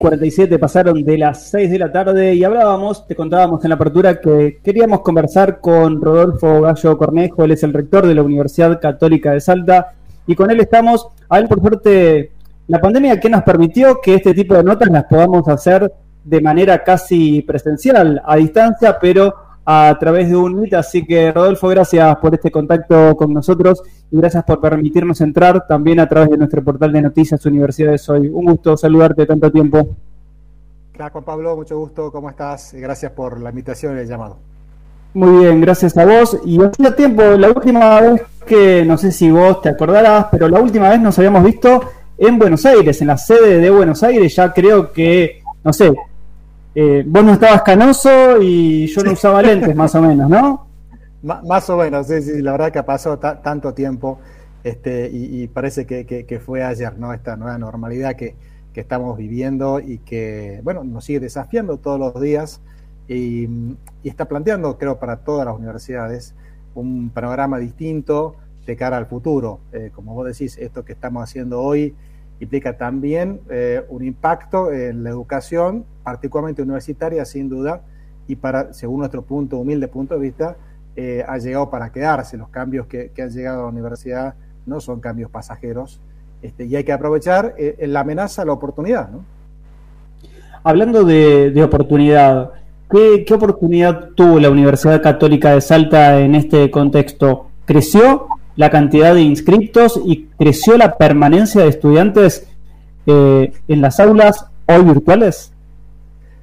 47 0.00 0.60
pasaron 0.60 1.02
de 1.02 1.18
las 1.18 1.50
6 1.50 1.72
de 1.72 1.78
la 1.80 1.90
tarde 1.90 2.32
y 2.32 2.44
hablábamos, 2.44 3.04
te 3.08 3.16
contábamos 3.16 3.64
en 3.64 3.70
la 3.70 3.74
apertura 3.74 4.20
que 4.20 4.60
queríamos 4.62 5.00
conversar 5.00 5.58
con 5.60 6.00
Rodolfo 6.00 6.60
Gallo 6.60 6.96
Cornejo, 6.96 7.42
él 7.42 7.50
es 7.50 7.64
el 7.64 7.72
rector 7.72 8.06
de 8.06 8.14
la 8.14 8.22
Universidad 8.22 8.80
Católica 8.80 9.32
de 9.32 9.40
Salta 9.40 9.94
y 10.24 10.36
con 10.36 10.52
él 10.52 10.60
estamos, 10.60 11.08
a 11.28 11.40
él 11.40 11.48
por 11.48 11.60
suerte, 11.60 12.30
la 12.68 12.80
pandemia 12.80 13.18
que 13.18 13.28
nos 13.28 13.42
permitió 13.42 14.00
que 14.00 14.14
este 14.14 14.34
tipo 14.34 14.54
de 14.54 14.62
notas 14.62 14.88
las 14.88 15.02
podamos 15.06 15.48
hacer 15.48 15.92
de 16.22 16.40
manera 16.40 16.84
casi 16.84 17.42
presencial, 17.42 18.22
a 18.24 18.36
distancia, 18.36 18.98
pero 19.00 19.34
a 19.70 19.94
través 20.00 20.30
de 20.30 20.34
un 20.34 20.58
Meet. 20.58 20.72
Así 20.72 21.04
que, 21.04 21.30
Rodolfo, 21.30 21.68
gracias 21.68 22.16
por 22.16 22.32
este 22.32 22.50
contacto 22.50 23.14
con 23.14 23.34
nosotros 23.34 23.82
y 24.10 24.16
gracias 24.16 24.42
por 24.44 24.62
permitirnos 24.62 25.20
entrar 25.20 25.66
también 25.66 26.00
a 26.00 26.08
través 26.08 26.30
de 26.30 26.38
nuestro 26.38 26.64
portal 26.64 26.90
de 26.90 27.02
noticias 27.02 27.44
Universidades 27.44 28.08
Hoy. 28.08 28.28
Un 28.28 28.46
gusto 28.46 28.78
saludarte 28.78 29.26
tanto 29.26 29.52
tiempo. 29.52 29.94
Claro, 30.92 31.12
Juan 31.12 31.24
Pablo, 31.24 31.56
mucho 31.56 31.78
gusto. 31.78 32.10
¿Cómo 32.10 32.30
estás? 32.30 32.72
Gracias 32.72 33.12
por 33.12 33.38
la 33.40 33.50
invitación 33.50 33.98
y 33.98 34.00
el 34.00 34.08
llamado. 34.08 34.38
Muy 35.12 35.44
bien, 35.44 35.60
gracias 35.60 35.98
a 35.98 36.06
vos. 36.06 36.38
Y 36.46 36.58
hacía 36.62 36.96
tiempo, 36.96 37.22
la 37.22 37.48
última 37.48 38.00
vez 38.00 38.22
que, 38.46 38.86
no 38.86 38.96
sé 38.96 39.12
si 39.12 39.30
vos 39.30 39.60
te 39.60 39.68
acordarás, 39.68 40.28
pero 40.30 40.48
la 40.48 40.60
última 40.60 40.88
vez 40.88 40.98
nos 40.98 41.18
habíamos 41.18 41.44
visto 41.44 41.82
en 42.16 42.38
Buenos 42.38 42.64
Aires, 42.64 43.02
en 43.02 43.08
la 43.08 43.18
sede 43.18 43.58
de 43.58 43.68
Buenos 43.68 44.02
Aires, 44.02 44.34
ya 44.34 44.50
creo 44.50 44.90
que, 44.92 45.42
no 45.62 45.74
sé, 45.74 45.92
eh, 46.80 47.02
vos 47.04 47.24
no 47.24 47.32
estabas 47.32 47.62
canoso 47.62 48.40
y 48.40 48.86
yo 48.86 49.02
no 49.02 49.10
usaba 49.10 49.42
lentes, 49.42 49.74
más 49.74 49.96
o 49.96 50.00
menos, 50.00 50.30
¿no? 50.30 50.68
más 51.22 51.68
o 51.70 51.76
menos, 51.76 52.06
sí, 52.06 52.22
sí, 52.22 52.40
la 52.40 52.52
verdad 52.52 52.70
que 52.70 52.84
pasó 52.84 53.18
tanto 53.18 53.74
tiempo 53.74 54.20
este, 54.62 55.10
y, 55.12 55.48
parece 55.48 55.86
que, 55.86 56.40
fue 56.44 56.62
ayer, 56.62 56.96
¿no? 56.96 57.12
Esta 57.12 57.34
nueva 57.34 57.58
normalidad 57.58 58.14
que, 58.14 58.36
estamos 58.74 59.18
viviendo 59.18 59.80
y 59.80 59.98
que, 59.98 60.60
bueno, 60.62 60.84
nos 60.84 61.04
sigue 61.04 61.18
desafiando 61.18 61.78
todos 61.78 61.98
los 61.98 62.22
días 62.22 62.60
y, 63.08 63.48
está 64.04 64.26
planteando, 64.26 64.78
creo, 64.78 65.00
para 65.00 65.16
todas 65.16 65.44
las 65.46 65.56
universidades 65.56 66.36
un 66.76 67.10
panorama 67.10 67.58
distinto 67.58 68.36
de 68.66 68.76
cara 68.76 68.96
al 68.98 69.06
futuro. 69.06 69.58
Eh, 69.72 69.90
como 69.92 70.14
vos 70.14 70.26
decís, 70.26 70.56
esto 70.58 70.84
que 70.84 70.92
estamos 70.92 71.24
haciendo 71.24 71.60
hoy 71.60 71.96
implica 72.40 72.76
también 72.76 73.40
eh, 73.50 73.84
un 73.88 74.04
impacto 74.04 74.72
en 74.72 75.02
la 75.02 75.10
educación, 75.10 75.84
particularmente 76.04 76.62
universitaria, 76.62 77.24
sin 77.24 77.48
duda, 77.48 77.82
y 78.26 78.36
para, 78.36 78.72
según 78.72 79.00
nuestro 79.00 79.22
punto, 79.22 79.56
humilde 79.56 79.88
punto 79.88 80.14
de 80.14 80.20
vista, 80.20 80.56
eh, 80.96 81.24
ha 81.26 81.38
llegado 81.38 81.70
para 81.70 81.90
quedarse. 81.90 82.36
Los 82.36 82.48
cambios 82.48 82.86
que, 82.86 83.10
han 83.20 83.30
llegado 83.30 83.60
a 83.60 83.62
la 83.64 83.68
universidad 83.68 84.34
no 84.66 84.80
son 84.80 85.00
cambios 85.00 85.30
pasajeros, 85.30 86.00
este, 86.42 86.66
y 86.66 86.76
hay 86.76 86.84
que 86.84 86.92
aprovechar 86.92 87.54
eh, 87.58 87.86
la 87.88 88.00
amenaza, 88.00 88.44
la 88.44 88.52
oportunidad. 88.52 89.08
¿no? 89.08 89.24
Hablando 90.62 91.04
de, 91.04 91.62
oportunidad, 91.62 92.52
¿qué, 92.90 93.24
¿qué 93.26 93.34
oportunidad 93.34 94.10
tuvo 94.14 94.38
la 94.38 94.50
Universidad 94.50 95.02
Católica 95.02 95.52
de 95.52 95.60
Salta 95.60 96.20
en 96.20 96.34
este 96.34 96.70
contexto? 96.70 97.46
¿Creció 97.64 98.28
la 98.58 98.70
cantidad 98.70 99.14
de 99.14 99.20
inscriptos 99.20 100.00
y 100.04 100.26
creció 100.36 100.76
la 100.76 100.98
permanencia 100.98 101.62
de 101.62 101.68
estudiantes 101.68 102.44
eh, 103.06 103.52
en 103.68 103.80
las 103.80 104.00
aulas 104.00 104.46
hoy 104.66 104.82
virtuales? 104.82 105.52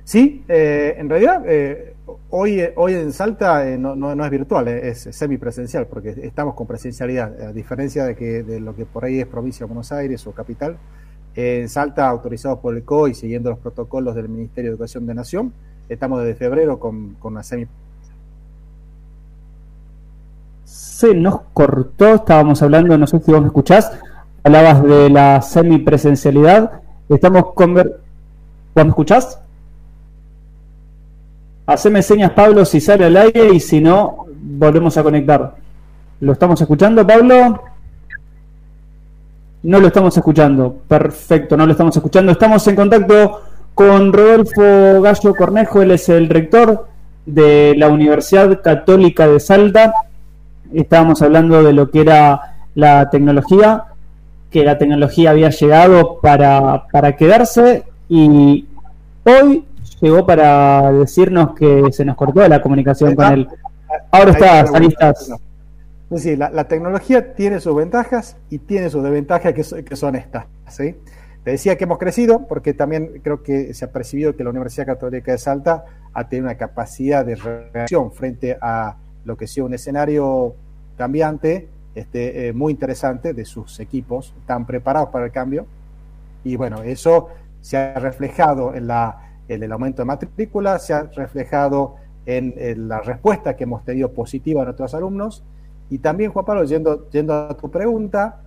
Sí, 0.06 0.42
eh, 0.48 0.96
en 0.98 1.10
realidad 1.10 1.44
eh, 1.46 1.94
hoy, 2.30 2.64
hoy 2.78 2.94
en 2.94 3.12
Salta 3.12 3.66
no, 3.78 3.98
no, 3.98 4.24
es 4.24 4.32
virtual, 4.32 4.70
es 4.70 5.10
semipresencial, 5.12 5.88
porque 5.88 6.16
estamos 6.24 6.56
con 6.56 6.66
presencialidad, 6.66 7.38
a 7.50 7.52
diferencia 7.52 8.06
de, 8.06 8.16
que, 8.16 8.44
de 8.44 8.62
lo 8.62 8.74
que 8.74 8.86
por 8.86 9.04
ahí 9.04 9.20
es 9.20 9.28
provincia 9.28 9.66
de 9.66 9.74
Buenos 9.74 9.92
Aires 9.92 10.26
o 10.26 10.32
capital. 10.32 10.78
en 11.36 11.68
Salta, 11.68 12.08
autorizados 12.08 12.60
por 12.60 12.78
el 12.78 12.84
COI, 12.84 13.14
siguiendo 13.14 13.50
los 13.50 13.60
protocolos 13.60 14.16
del 14.16 14.30
Ministerio 14.30 14.72
de 14.72 14.76
Educación 14.76 15.06
de 15.06 15.16
Nación, 15.16 15.52
estamos 15.90 16.24
desde 16.24 16.36
febrero 16.36 16.80
con, 16.80 17.16
con 17.16 17.34
una 17.34 17.44
semipresencialidad 17.44 17.85
se 20.66 21.14
nos 21.14 21.42
cortó, 21.54 22.16
estábamos 22.16 22.62
hablando, 22.62 22.98
no 22.98 23.08
sé 23.08 23.20
si 23.20 23.32
vos 23.32 23.42
me 23.42 23.48
escuchás, 23.48 23.92
hablabas 24.44 24.84
de 24.84 25.10
la 25.10 25.42
semipresencialidad, 25.42 26.82
estamos 27.08 27.54
con... 27.54 27.74
¿Vos 27.76 27.86
me 28.76 28.90
escuchás? 28.90 29.40
Haceme 31.68 32.02
señas, 32.02 32.32
Pablo, 32.32 32.66
si 32.66 32.82
sale 32.82 33.06
al 33.06 33.18
aire 33.18 33.54
y 33.54 33.60
si 33.60 33.80
no, 33.80 34.26
volvemos 34.42 34.98
a 34.98 35.04
conectar. 35.04 35.56
¿Lo 36.20 36.34
estamos 36.34 36.60
escuchando, 36.62 37.06
Pablo? 37.06 37.64
No 39.64 39.80
lo 39.80 39.88
estamos 39.88 40.16
escuchando. 40.16 40.78
Perfecto, 40.88 41.58
no 41.58 41.66
lo 41.66 41.72
estamos 41.72 41.96
escuchando. 41.96 42.32
Estamos 42.32 42.68
en 42.68 42.76
contacto 42.76 43.42
con 43.74 44.14
Rodolfo 44.14 45.02
Gallo 45.02 45.36
Cornejo, 45.36 45.82
él 45.82 45.92
es 45.92 46.08
el 46.10 46.30
rector 46.30 46.88
de 47.26 47.74
la 47.78 47.90
Universidad 47.90 48.62
Católica 48.62 49.28
de 49.28 49.40
Salta 49.40 49.94
estábamos 50.74 51.22
hablando 51.22 51.64
de 51.64 51.74
lo 51.74 51.90
que 51.90 52.02
era 52.02 52.56
la 52.76 53.10
tecnología, 53.10 53.86
que 54.52 54.64
la 54.64 54.78
tecnología 54.78 55.32
había 55.32 55.50
llegado 55.50 56.20
para, 56.22 56.88
para 56.92 57.16
quedarse 57.16 57.84
y 58.10 58.68
hoy 59.24 59.66
llegó 60.02 60.26
para 60.26 60.92
decirnos 60.92 61.56
que 61.56 61.92
se 61.92 62.06
nos 62.06 62.16
cortó 62.16 62.48
la 62.48 62.62
comunicación 62.62 63.16
con 63.16 63.34
él. 63.34 63.48
Ahora 64.12 64.32
está, 64.32 64.66
salistas. 64.68 65.32
Es 66.12 66.24
decir, 66.24 66.38
la, 66.38 66.68
tecnología 66.68 67.34
tiene 67.34 67.60
sus 67.60 67.76
ventajas 67.76 68.38
y 68.50 68.60
tiene 68.60 68.90
sus 68.90 69.04
desventajas 69.04 69.54
que, 69.54 69.84
que 69.84 69.96
son 69.96 70.16
estas. 70.16 70.46
¿sí? 70.70 70.96
Te 71.44 71.52
decía 71.52 71.78
que 71.78 71.86
hemos 71.86 71.98
crecido 71.98 72.48
porque 72.48 72.74
también 72.74 73.22
creo 73.24 73.42
que 73.42 73.74
se 73.74 73.86
ha 73.86 73.92
percibido 73.92 74.36
que 74.36 74.44
la 74.44 74.52
Universidad 74.52 74.86
Católica 74.86 75.32
de 75.32 75.38
Salta 75.38 75.86
ha 76.14 76.28
tenido 76.28 76.48
una 76.48 76.58
capacidad 76.58 77.26
de 77.26 77.36
reacción 77.36 78.12
frente 78.12 78.58
a 78.62 78.96
lo 79.26 79.36
que 79.36 79.48
sea 79.48 79.64
un 79.64 79.74
escenario 79.74 80.56
cambiante, 80.98 81.68
este, 81.96 82.48
eh, 82.48 82.54
muy 82.54 82.72
interesante 82.72 83.34
de 83.34 83.46
sus 83.46 83.80
equipos, 83.80 84.34
están 84.40 84.66
preparados 84.66 85.10
para 85.10 85.26
el 85.26 85.32
cambio. 85.32 85.66
Y 86.44 86.56
bueno, 86.56 86.84
eso 86.84 87.30
se 87.62 87.78
ha 87.78 87.96
reflejado 87.96 88.76
en, 88.76 88.88
la, 88.88 89.32
el 89.48 89.72
aumento 89.72 90.02
de 90.02 90.06
matrícula, 90.06 90.78
se 90.80 90.94
ha 90.94 91.04
reflejado 91.04 91.96
en, 92.26 92.88
la 92.88 93.02
respuesta 93.02 93.56
que 93.56 93.64
hemos 93.64 93.84
tenido 93.84 94.12
positiva 94.12 94.62
a 94.62 94.66
nuestros 94.66 94.94
alumnos. 94.94 95.44
Y 95.90 96.00
también, 96.00 96.32
Juan 96.32 96.46
Pablo, 96.46 96.64
yendo, 96.64 97.10
yendo 97.10 97.34
a 97.34 97.58
tu 97.58 97.70
pregunta, 97.70 98.42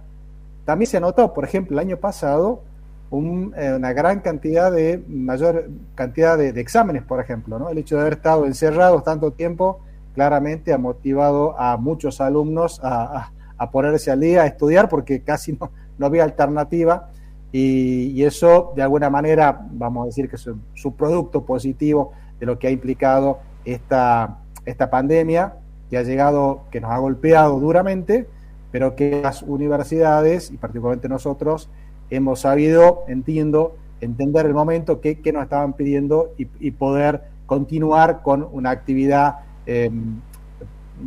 también 0.65 0.89
se 0.91 1.01
notado, 1.01 1.33
por 1.33 1.45
ejemplo, 1.45 1.75
el 1.75 1.87
año 1.87 1.97
pasado, 1.97 2.63
eh, 3.11 3.73
una 3.75 3.93
gran 3.93 4.21
cantidad 4.21 4.71
de, 4.71 5.03
mayor 5.09 5.71
cantidad 5.95 6.37
de, 6.37 6.53
de, 6.53 6.61
exámenes, 6.61 7.03
por 7.03 7.21
ejemplo, 7.21 7.59
¿no? 7.59 7.71
El 7.71 7.79
hecho 7.79 7.97
de 7.97 8.03
haber 8.03 8.15
estado 8.15 8.45
encerrados 8.45 9.03
tanto 9.03 9.33
tiempo 9.33 9.81
claramente 10.19 10.73
ha 10.73 10.79
motivado 10.79 11.55
a 11.61 11.77
muchos 11.77 12.21
alumnos 12.21 12.81
a, 12.83 13.31
ponerse 13.71 14.11
al 14.11 14.19
día, 14.19 14.43
a 14.43 14.47
estudiar, 14.47 14.89
porque 14.89 15.23
casi 15.23 15.53
no, 15.53 15.71
no 15.97 16.07
había 16.07 16.25
alternativa. 16.25 17.11
Y, 17.53 18.21
eso, 18.25 18.73
de 18.75 18.83
alguna 18.83 19.11
manera, 19.11 19.65
vamos 19.71 20.03
a 20.03 20.07
decir 20.07 20.29
que 20.29 20.35
es 20.35 20.45
un 20.49 20.61
subproducto 20.75 21.47
positivo 21.47 22.11
de 22.41 22.47
lo 22.47 22.59
que 22.59 22.67
ha 22.67 22.71
implicado 22.73 23.39
esta, 23.65 24.39
esta 24.65 24.91
pandemia, 24.91 25.55
que 25.89 25.99
ha 25.99 26.03
llegado, 26.03 26.63
que 26.73 26.81
nos 26.81 26.91
ha 26.91 26.99
golpeado 26.99 27.61
duramente, 27.61 28.27
pero 28.73 28.97
que 28.97 29.23
las 29.23 29.43
universidades, 29.43 30.51
y 30.51 30.57
particularmente 30.57 31.09
nosotros, 31.09 31.71
hemos 32.11 32.41
sabido, 32.41 33.05
entiendo, 33.07 33.77
entender 34.01 34.47
el 34.47 34.55
momento 34.55 35.01
que, 35.01 35.21
que 35.21 35.33
nos 35.33 35.45
estaban 35.45 35.75
pidiendo 35.75 36.35
y 36.37 36.73
poder 36.73 37.23
continuar 37.47 38.23
con 38.25 38.49
una 38.51 38.71
actividad 38.71 39.47
Em, 39.71 40.19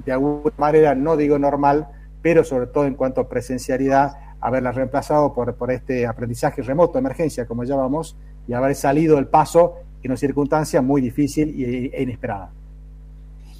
de 0.06 0.12
alguna 0.12 0.54
manera, 0.60 0.94
no 0.94 1.18
digo 1.18 1.40
normal, 1.40 1.88
pero 2.22 2.44
sobre 2.44 2.68
todo 2.68 2.86
en 2.86 2.94
cuanto 2.94 3.22
a 3.22 3.28
presencialidad, 3.28 4.14
haberla 4.40 4.72
reemplazado 4.72 5.34
por, 5.34 5.56
por 5.56 5.72
este 5.72 6.06
aprendizaje 6.06 6.62
remoto, 6.62 7.00
emergencia, 7.00 7.48
como 7.48 7.64
llamamos, 7.64 8.16
y 8.48 8.54
haber 8.54 8.76
salido 8.76 9.18
el 9.18 9.26
paso 9.26 9.78
en 10.04 10.12
una 10.12 10.18
circunstancia 10.18 10.80
muy 10.84 11.02
difícil 11.02 11.92
e 11.92 12.04
inesperada. 12.04 12.52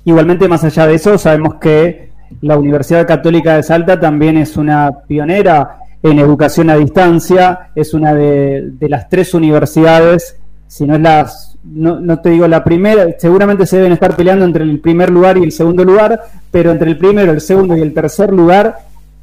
Igualmente, 0.06 0.48
más 0.48 0.64
allá 0.64 0.86
de 0.86 0.94
eso, 0.94 1.18
sabemos 1.18 1.56
que 1.56 2.12
la 2.42 2.58
Universidad 2.58 3.08
Católica 3.08 3.56
de 3.56 3.64
Salta 3.64 4.00
también 4.00 4.38
es 4.38 4.56
una 4.56 5.02
pionera 5.08 5.80
en 6.04 6.20
educación 6.20 6.70
a 6.70 6.76
distancia, 6.76 7.72
es 7.76 7.96
una 7.96 8.14
de, 8.14 8.70
de 8.74 8.90
las 8.90 9.10
tres 9.10 9.34
universidades, 9.34 10.41
si 10.72 10.86
no 10.86 10.96
es 10.96 11.02
las 11.02 11.58
no, 11.66 12.00
no, 12.00 12.22
te 12.22 12.30
digo 12.30 12.48
la 12.48 12.64
primera, 12.64 13.06
seguramente 13.20 13.66
se 13.66 13.76
deben 13.76 13.92
estar 13.92 14.16
peleando 14.16 14.46
entre 14.46 14.64
el 14.64 14.80
primer 14.80 15.10
lugar 15.10 15.38
y 15.38 15.44
el 15.44 15.52
segundo 15.52 15.84
lugar, 15.84 16.22
pero 16.50 16.72
entre 16.72 16.90
el 16.92 16.98
primero, 16.98 17.34
el 17.34 17.42
segundo 17.42 17.76
y 17.76 17.82
el 17.82 17.94
tercer 17.94 18.32
lugar 18.32 18.80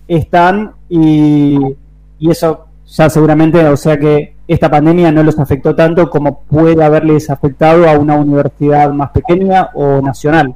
están 0.06 0.72
y, 0.90 1.58
y 2.18 2.30
eso 2.30 2.66
ya 2.86 3.08
seguramente, 3.08 3.66
o 3.66 3.78
sea 3.78 3.98
que 3.98 4.34
esta 4.46 4.70
pandemia 4.70 5.10
no 5.10 5.22
los 5.22 5.38
afectó 5.38 5.74
tanto 5.74 6.10
como 6.10 6.42
puede 6.42 6.84
haberles 6.84 7.30
afectado 7.30 7.88
a 7.88 7.98
una 7.98 8.16
universidad 8.16 8.92
más 8.92 9.10
pequeña 9.12 9.70
o 9.72 10.02
nacional. 10.02 10.54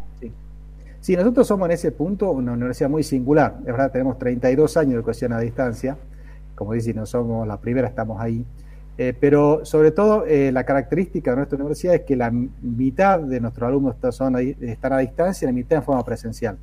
Sí. 1.01 1.17
nosotros 1.17 1.47
somos 1.47 1.67
en 1.69 1.73
ese 1.73 1.91
punto 1.93 2.31
una 2.33 2.53
universidad 2.53 2.91
muy 2.91 3.03
singular. 3.03 3.55
Es 3.61 3.65
verdad, 3.65 3.91
tenemos 3.91 4.19
32 4.19 4.77
años 4.77 4.91
de 4.91 4.97
educación 4.97 5.33
a 5.33 5.41
distancia. 5.41 5.97
Como 6.55 6.75
dicen, 6.75 6.97
no 6.97 7.07
somos 7.07 7.49
la 7.49 7.57
primera, 7.57 7.89
estamos 7.89 8.21
ahí. 8.21 8.45
Eh, 8.99 9.15
pero 9.19 9.65
sobre 9.65 9.91
todo 9.91 10.27
eh, 10.27 10.53
la 10.53 10.65
característica 10.65 11.31
de 11.31 11.39
nuestra 11.39 11.57
universidad 11.57 11.95
es 11.95 12.03
que 12.03 12.15
la 12.15 12.31
mitad 12.31 13.21
de 13.21 13.41
nuestros 13.41 13.67
alumnos 13.69 13.95
están, 13.97 14.37
a 14.37 14.99
distancia 14.99 15.47
y 15.47 15.49
la 15.49 15.53
mitad 15.53 15.79
en 15.79 15.85
forma 15.85 16.05
presencial. 16.05 16.59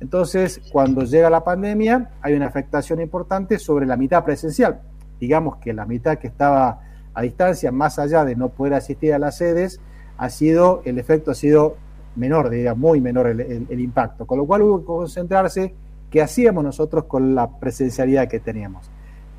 Entonces, 0.00 0.60
cuando 0.70 1.04
llega 1.04 1.30
la 1.30 1.44
pandemia, 1.44 2.10
hay 2.20 2.34
una 2.34 2.46
afectación 2.46 3.00
importante 3.00 3.58
sobre 3.58 3.86
la 3.86 3.96
mitad 3.96 4.24
presencial. 4.24 4.80
Digamos 5.20 5.56
que 5.56 5.72
la 5.72 5.86
mitad 5.86 6.18
que 6.18 6.26
estaba 6.26 6.80
a 7.14 7.22
distancia, 7.22 7.70
más 7.70 7.98
allá 7.98 8.24
de 8.24 8.34
no 8.34 8.48
poder 8.48 8.74
asistir 8.74 9.14
a 9.14 9.18
las 9.18 9.36
sedes, 9.36 9.80
ha 10.18 10.28
sido, 10.28 10.82
el 10.84 10.98
efecto 10.98 11.30
ha 11.30 11.34
sido 11.34 11.76
menor, 12.16 12.50
diría, 12.50 12.74
muy 12.74 13.00
menor 13.00 13.28
el, 13.28 13.80
impacto. 13.80 14.26
Con 14.26 14.38
lo 14.38 14.46
cual 14.46 14.62
hubo 14.62 14.80
que 14.80 14.86
concentrarse 14.86 15.74
qué 16.10 16.20
hacíamos 16.20 16.64
nosotros 16.64 17.04
con 17.04 17.34
la 17.34 17.58
presencialidad 17.58 18.28
que 18.28 18.40
teníamos. 18.40 18.90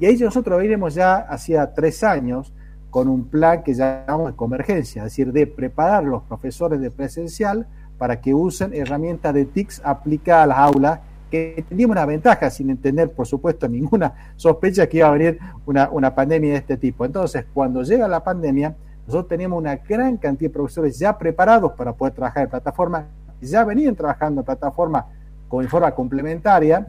Y 0.03 0.05
ahí 0.05 0.17
nosotros 0.17 0.59
venimos 0.59 0.95
ya 0.95 1.15
hacía 1.15 1.73
tres 1.73 2.03
años 2.03 2.51
con 2.89 3.07
un 3.07 3.23
plan 3.29 3.63
que 3.63 3.73
llamamos 3.73 4.31
de 4.31 4.35
convergencia, 4.35 5.03
es 5.03 5.11
decir, 5.11 5.31
de 5.31 5.47
preparar 5.47 6.03
los 6.03 6.23
profesores 6.23 6.81
de 6.81 6.91
presencial 6.91 7.67
para 7.97 8.19
que 8.19 8.33
usen 8.33 8.73
herramientas 8.73 9.33
de 9.33 9.45
TICS 9.45 9.81
aplicadas 9.81 10.43
a 10.43 10.47
las 10.47 10.57
aulas, 10.57 10.99
que 11.31 11.63
teníamos 11.69 11.95
una 11.95 12.05
ventaja 12.05 12.49
sin 12.49 12.75
tener, 12.79 13.13
por 13.13 13.27
supuesto, 13.27 13.65
ninguna 13.69 14.33
sospecha 14.35 14.87
que 14.87 14.97
iba 14.97 15.07
a 15.07 15.11
venir 15.11 15.39
una, 15.65 15.89
una 15.89 16.13
pandemia 16.13 16.51
de 16.51 16.57
este 16.57 16.75
tipo. 16.75 17.05
Entonces, 17.05 17.45
cuando 17.53 17.81
llega 17.81 18.05
la 18.09 18.21
pandemia, 18.21 18.75
nosotros 19.07 19.29
teníamos 19.29 19.57
una 19.57 19.77
gran 19.77 20.17
cantidad 20.17 20.49
de 20.49 20.53
profesores 20.53 20.99
ya 20.99 21.17
preparados 21.17 21.71
para 21.77 21.93
poder 21.93 22.13
trabajar 22.13 22.43
en 22.43 22.49
plataforma, 22.49 23.07
ya 23.39 23.63
venían 23.63 23.95
trabajando 23.95 24.41
en 24.41 24.45
plataforma 24.45 25.05
con 25.47 25.65
forma 25.69 25.91
complementaria, 25.95 26.85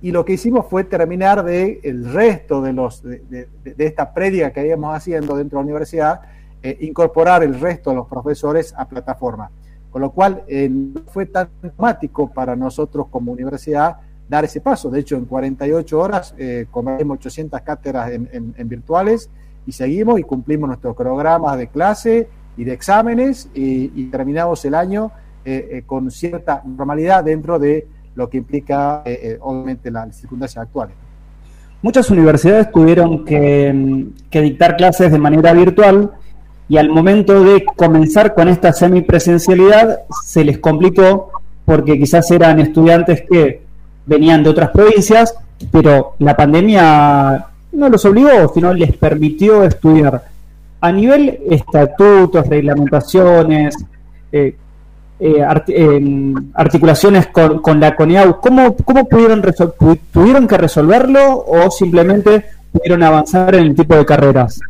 y 0.00 0.12
lo 0.12 0.24
que 0.24 0.34
hicimos 0.34 0.66
fue 0.66 0.84
terminar 0.84 1.44
de 1.44 1.80
el 1.82 2.12
resto 2.12 2.62
de 2.62 2.72
los 2.72 3.02
de, 3.02 3.48
esta 3.78 4.14
prédica 4.14 4.52
que 4.52 4.64
íbamos 4.66 4.96
haciendo 4.96 5.36
dentro 5.36 5.58
de 5.58 5.64
la 5.64 5.66
universidad, 5.66 6.20
eh, 6.62 6.76
incorporar 6.80 7.42
el 7.42 7.58
resto 7.58 7.90
de 7.90 7.96
los 7.96 8.06
profesores 8.06 8.72
a 8.76 8.86
plataforma. 8.86 9.50
Con 9.90 10.02
lo 10.02 10.10
cual 10.12 10.44
eh, 10.46 10.68
no 10.68 11.00
fue 11.06 11.26
tan 11.26 11.48
automático 11.62 12.30
para 12.30 12.54
nosotros 12.54 13.06
como 13.10 13.32
universidad 13.32 13.96
dar 14.28 14.44
ese 14.44 14.60
paso. 14.60 14.90
De 14.90 15.00
hecho, 15.00 15.16
en 15.16 15.24
48 15.24 15.98
horas 15.98 16.34
eh, 16.38 16.66
800 16.72 17.60
cátedras 17.62 18.12
en, 18.12 18.68
virtuales 18.68 19.30
y 19.66 19.72
seguimos 19.72 20.20
y 20.20 20.22
cumplimos 20.22 20.68
nuestros 20.68 20.94
programas 20.94 21.56
de 21.58 21.68
clase 21.68 22.28
y 22.56 22.64
de 22.64 22.72
exámenes 22.72 23.48
y, 23.54 24.04
terminamos 24.10 24.64
el 24.64 24.74
año 24.74 25.10
con 25.86 26.10
cierta 26.10 26.62
normalidad 26.66 27.24
dentro 27.24 27.58
de 27.58 27.86
lo 28.18 28.28
que 28.28 28.38
implica 28.38 29.04
obviamente 29.40 29.90
las 29.90 30.16
circunstancias 30.16 30.64
actuales. 30.64 30.94
Muchas 31.80 32.10
universidades 32.10 32.72
tuvieron 32.72 33.24
que, 33.24 34.08
que 34.28 34.40
dictar 34.42 34.76
clases 34.76 35.12
de 35.12 35.18
manera 35.18 35.52
virtual 35.52 36.10
y 36.68 36.76
al 36.76 36.90
momento 36.90 37.44
de 37.44 37.64
comenzar 37.64 38.34
con 38.34 38.48
esta 38.48 38.72
semipresencialidad 38.72 40.00
se 40.24 40.44
les 40.44 40.58
complicó 40.58 41.30
porque 41.64 41.96
quizás 41.96 42.28
eran 42.32 42.58
estudiantes 42.58 43.22
que 43.30 43.62
venían 44.04 44.42
de 44.42 44.50
otras 44.50 44.70
provincias, 44.70 45.34
pero 45.70 46.14
la 46.18 46.36
pandemia 46.36 47.46
no 47.72 47.88
los 47.88 48.04
obligó, 48.04 48.52
sino 48.52 48.74
les 48.74 48.96
permitió 48.96 49.62
estudiar. 49.62 50.24
A 50.80 50.90
nivel 50.90 51.38
estatutos, 51.48 52.46
reglamentaciones, 52.48 53.76
eh, 54.32 54.56
eh, 55.20 55.44
em, 55.68 56.52
articulaciones 56.54 57.26
con, 57.26 57.80
la 57.80 57.96
CONIAU, 57.96 58.40
¿cómo, 58.40 58.76
cómo 58.76 59.08
pudieron 59.08 59.42
¿Tuvieron 60.12 60.46
que 60.46 60.56
resolverlo 60.56 61.44
o 61.44 61.70
simplemente 61.70 62.44
pudieron 62.70 63.02
avanzar 63.02 63.54
en 63.56 63.64
el 63.64 63.74
tipo 63.74 63.96
de 63.96 64.06
carreras? 64.06 64.60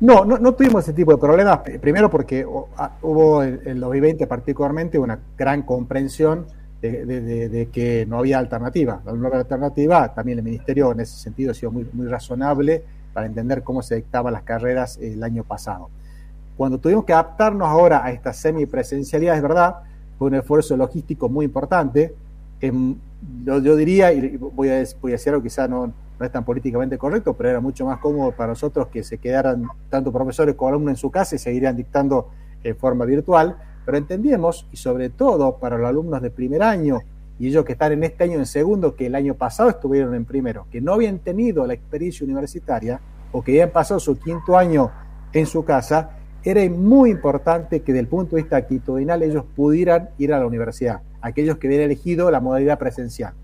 No, 0.00 0.24
no, 0.24 0.54
tuvimos 0.54 0.84
ese 0.84 0.92
tipo 0.92 1.12
de 1.12 1.18
problemas. 1.18 1.60
Primero 1.80 2.08
porque 2.08 2.46
hubo 2.46 3.42
en, 3.42 3.60
el 3.66 3.80
2020 3.80 4.26
particularmente 4.26 4.98
una 4.98 5.18
gran 5.36 5.62
comprensión 5.62 6.46
de, 6.80 7.68
que 7.70 8.06
no 8.08 8.18
había 8.18 8.38
alternativa. 8.38 9.02
La 9.04 9.12
nueva 9.12 9.38
alternativa, 9.38 10.14
también 10.14 10.38
el 10.38 10.44
Ministerio 10.44 10.92
en 10.92 11.00
ese 11.00 11.18
sentido 11.18 11.50
ha 11.50 11.54
sido 11.54 11.72
muy, 11.72 11.86
muy 11.92 12.06
razonable 12.06 12.82
para 13.12 13.26
entender 13.26 13.62
cómo 13.62 13.82
se 13.82 13.96
dictaban 13.96 14.32
las 14.32 14.42
carreras 14.42 14.98
el 15.02 15.22
año 15.22 15.44
pasado. 15.44 15.90
Cuando 16.60 16.76
tuvimos 16.76 17.06
que 17.06 17.14
adaptarnos 17.14 17.66
ahora 17.66 18.04
a 18.04 18.12
esta 18.12 18.34
semipresencialidad, 18.34 19.34
es 19.34 19.40
verdad, 19.40 19.76
fue 20.18 20.28
un 20.28 20.34
esfuerzo 20.34 20.76
logístico 20.76 21.26
muy 21.30 21.46
importante. 21.46 22.14
Em, 22.60 22.96
yo, 23.46 23.76
diría, 23.76 24.12
y 24.12 24.36
voy 24.36 24.68
a, 24.68 24.84
voy 25.00 25.12
a 25.12 25.14
decir 25.14 25.30
algo 25.32 25.42
quizá 25.42 25.66
no, 25.66 25.86
no 25.86 26.26
es 26.26 26.30
tan 26.30 26.44
políticamente 26.44 26.98
correcto, 26.98 27.32
pero 27.32 27.48
era 27.48 27.60
mucho 27.60 27.86
más 27.86 27.98
cómodo 27.98 28.32
para 28.32 28.48
nosotros 28.48 28.88
que 28.88 29.02
se 29.02 29.16
quedaran 29.16 29.68
tanto 29.88 30.12
profesores 30.12 30.54
como 30.54 30.68
alumnos 30.68 30.90
en 30.90 30.96
su 30.96 31.10
casa 31.10 31.34
y 31.34 31.38
seguirían 31.38 31.78
dictando 31.78 32.28
en 32.62 32.76
forma 32.76 33.06
virtual, 33.06 33.56
pero 33.86 33.96
entendíamos, 33.96 34.66
y 34.70 34.76
sobre 34.76 35.08
todo 35.08 35.56
para 35.56 35.78
los 35.78 35.88
alumnos 35.88 36.20
de 36.20 36.30
primer 36.30 36.62
año 36.62 37.00
y 37.38 37.48
ellos 37.48 37.64
que 37.64 37.72
están 37.72 37.92
en 37.92 38.04
este 38.04 38.24
año 38.24 38.34
en 38.34 38.44
segundo, 38.44 38.94
que 38.96 39.06
el 39.06 39.14
año 39.14 39.32
pasado 39.32 39.70
estuvieron 39.70 40.14
en 40.14 40.26
primero, 40.26 40.66
que 40.70 40.82
no 40.82 40.92
habían 40.92 41.20
tenido 41.20 41.66
la 41.66 41.72
experiencia 41.72 42.22
universitaria 42.26 43.00
o 43.32 43.42
que 43.42 43.52
habían 43.52 43.70
pasado 43.70 43.98
su 43.98 44.18
quinto 44.18 44.58
año 44.58 44.90
en 45.32 45.46
su 45.46 45.64
casa, 45.64 46.18
era 46.42 46.68
muy 46.70 47.10
importante 47.10 47.80
que 47.80 47.92
desde 47.92 48.00
el 48.00 48.08
punto 48.08 48.36
de 48.36 48.42
vista 48.42 48.56
actitudinal 48.56 49.22
ellos 49.22 49.44
pudieran 49.54 50.10
ir 50.18 50.32
a 50.32 50.38
la 50.38 50.46
universidad, 50.46 51.02
aquellos 51.20 51.58
que 51.58 51.66
habían 51.66 51.82
elegido 51.82 52.30
la 52.30 52.40
modalidad 52.40 52.78
presencial. 52.78 53.34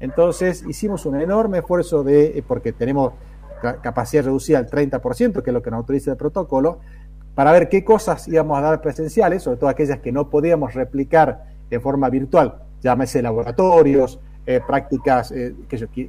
Entonces 0.00 0.64
hicimos 0.68 1.06
un 1.06 1.20
enorme 1.20 1.58
esfuerzo 1.58 2.02
de, 2.02 2.38
eh, 2.38 2.44
porque 2.46 2.72
tenemos 2.72 3.12
capacidad 3.80 4.24
reducida 4.24 4.58
al 4.58 4.68
30%, 4.68 5.40
que 5.40 5.50
es 5.50 5.54
lo 5.54 5.62
que 5.62 5.70
nos 5.70 5.78
autoriza 5.78 6.10
el 6.10 6.16
protocolo, 6.16 6.80
para 7.36 7.52
ver 7.52 7.68
qué 7.68 7.84
cosas 7.84 8.26
íbamos 8.26 8.58
a 8.58 8.62
dar 8.62 8.80
presenciales, 8.80 9.44
sobre 9.44 9.58
todo 9.58 9.70
aquellas 9.70 10.00
que 10.00 10.10
no 10.10 10.28
podíamos 10.28 10.74
replicar 10.74 11.44
de 11.70 11.78
forma 11.78 12.10
virtual, 12.10 12.56
llámese 12.82 13.22
laboratorios, 13.22 14.18
eh, 14.44 14.60
prácticas 14.66 15.30
eh, 15.30 15.54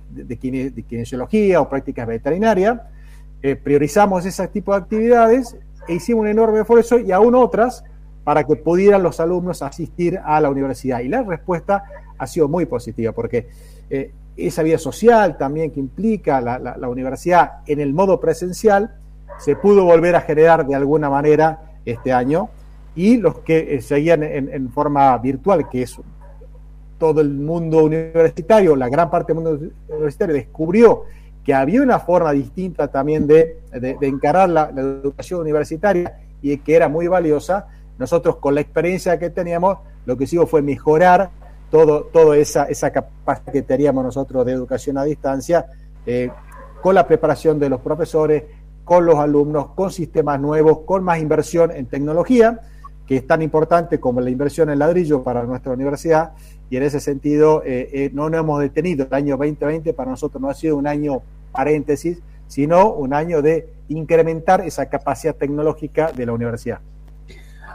de, 0.09 0.83
kinesiología 0.88 1.62
o 1.62 1.69
prácticas 1.69 2.07
veterinarias. 2.07 2.80
priorizamos 3.63 4.25
ese 4.25 4.47
tipo 4.47 4.71
de 4.71 4.80
actividades 4.80 5.56
e 5.88 5.94
hicimos 5.95 6.21
un 6.21 6.27
enorme 6.27 6.62
esfuerzo 6.62 7.00
y 7.00 7.12
aún 7.12 7.35
otras 7.35 7.83
para 8.24 8.44
que 8.44 8.56
pudieran 8.56 9.03
los 9.03 9.19
alumnos 9.19 9.62
asistir 9.62 10.19
a 10.24 10.39
la 10.39 10.50
universidad. 10.50 11.01
Y 11.01 11.09
la 11.09 11.24
respuesta 11.24 11.83
ha 12.18 12.27
sido 12.27 12.47
muy 12.47 12.65
positiva, 12.65 13.12
porque 13.12 13.50
eh, 13.89 14.13
esa 14.38 14.63
vida 14.63 14.77
social 14.77 15.38
también 15.38 15.71
que 15.71 15.80
implica 15.80 16.41
la, 16.41 16.89
universidad 16.89 17.59
en 17.68 17.80
el 17.80 17.94
modo 17.94 18.19
presencial 18.19 18.95
se 19.38 19.56
pudo 19.56 19.83
volver 19.83 20.15
a 20.15 20.21
generar 20.21 20.65
de 20.65 20.75
alguna 20.75 21.09
manera 21.09 21.74
este 21.85 22.13
año 22.13 22.49
y 22.95 23.18
los 23.18 23.40
que 23.40 23.75
eh, 23.75 23.81
seguían 23.81 24.23
en, 24.23 24.69
forma 24.69 25.18
virtual, 25.18 25.68
que 25.69 25.83
es 25.83 25.99
todo 26.97 27.21
el 27.21 27.31
mundo 27.31 27.83
universitario, 27.83 28.75
la 28.75 28.87
gran 28.87 29.09
parte 29.09 29.33
del 29.33 29.44
mundo 29.44 29.71
universitario 29.90 30.35
descubrió 30.35 31.04
que 31.44 31.54
había 31.54 31.81
una 31.81 32.00
forma 32.00 32.31
distinta 32.31 32.88
también 32.88 33.28
de, 33.28 33.59
encarar 34.02 34.50
la, 34.50 34.71
la, 34.71 34.81
educación 34.81 35.42
universitaria 35.42 36.19
y 36.42 36.57
que 36.57 36.76
era 36.76 36.88
muy 36.88 37.07
valiosa, 37.07 37.68
nosotros 37.97 38.38
con 38.38 38.56
la 38.56 38.62
experiencia 38.62 39.19
que 39.19 39.30
teníamos, 39.30 39.78
lo 40.06 40.18
que 40.18 40.23
hicimos 40.26 40.50
fue 40.50 40.62
mejorar 40.62 41.31
todo, 41.69 42.04
toda 42.04 42.38
esa, 42.38 42.66
esa 42.66 42.92
capacidad 42.92 43.52
que 43.52 43.64
teníamos 43.64 44.04
nosotros 44.04 44.45
de 44.45 44.52
educación 44.52 44.97
a 44.97 45.04
distancia, 45.04 45.66
eh, 46.06 46.30
con 46.81 46.95
la 46.95 47.07
preparación 47.07 47.59
de 47.59 47.69
los 47.69 47.81
profesores, 47.81 48.44
con 48.83 49.06
los 49.06 49.16
alumnos, 49.16 49.69
con 49.69 49.92
sistemas 49.92 50.40
nuevos, 50.40 50.80
con 50.85 51.04
más 51.04 51.19
inversión 51.19 51.71
en 51.71 51.88
tecnología, 51.88 52.59
que 53.07 53.18
es 53.18 53.28
tan 53.28 53.42
importante 53.42 54.00
como 54.00 54.22
la 54.22 54.30
inversión 54.30 54.69
en 54.69 54.80
ladrillo 54.80 55.24
para 55.24 55.44
nuestra 55.44 55.74
universidad, 55.74 56.31
y 56.69 56.78
en 56.78 56.83
ese 56.83 57.00
sentido 57.00 57.62
eh, 57.66 57.90
eh, 57.94 58.10
no 58.14 58.30
nos 58.30 58.40
hemos 58.40 58.62
detenido. 58.62 59.06
El 59.06 59.14
año 59.14 59.38
2020 59.38 59.94
para 59.94 60.12
nosotros 60.12 60.42
no 60.42 60.50
ha 60.50 60.54
sido 60.54 60.78
un 60.78 60.88
año 60.88 61.22
paréntesis, 61.52 62.19
sino 62.48 62.94
un 62.94 63.14
año 63.14 63.42
de 63.42 63.68
incrementar 63.90 64.62
esa 64.62 64.88
capacidad 64.88 65.36
tecnológica 65.36 66.12
de 66.12 66.26
la 66.26 66.33
universidad 66.33 66.80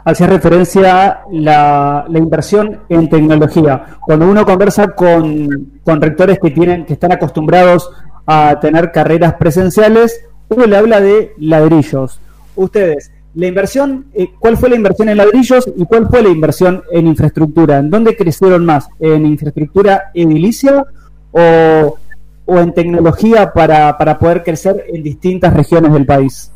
hacía 0.03 0.27
referencia 0.27 1.07
a 1.07 1.23
la, 1.31 2.05
inversión 2.15 2.81
en 2.89 3.09
tecnología. 3.09 3.97
Cuando 4.05 4.29
uno 4.29 4.45
conversa 4.45 4.89
con, 4.89 5.71
rectores 5.85 6.39
que 6.39 6.51
tienen, 6.51 6.85
que 6.85 6.93
están 6.93 7.11
acostumbrados 7.11 7.89
a 8.25 8.59
tener 8.59 8.91
carreras 8.91 9.35
presenciales, 9.35 10.25
uno 10.49 10.65
le 10.65 10.77
habla 10.77 11.01
de 11.01 11.33
ladrillos. 11.37 12.19
Ustedes, 12.55 13.11
la 13.39 13.47
inversión, 13.47 14.05
eh, 14.13 14.29
¿cuál 14.37 14.57
fue 14.57 14.69
la 14.69 14.75
inversión 14.75 15.09
en 15.09 15.17
ladrillos 15.17 15.71
y 15.75 15.85
cuál 15.85 16.09
fue 16.09 16.21
la 16.21 16.29
inversión 16.29 16.83
en 16.91 17.07
infraestructura? 17.07 17.79
¿En 17.79 17.89
dónde 17.89 18.15
crecieron 18.15 18.65
más? 18.65 18.89
¿En 18.99 19.25
infraestructura 19.25 20.11
edilicia 20.13 20.85
o, 21.31 21.97
o 22.45 22.59
en 22.59 22.73
tecnología 22.73 23.51
para, 23.53 23.97
para 23.97 24.19
poder 24.19 24.43
crecer 24.43 24.85
en 24.87 25.01
distintas 25.01 25.53
regiones 25.53 25.93
del 25.93 26.05
país? 26.05 26.51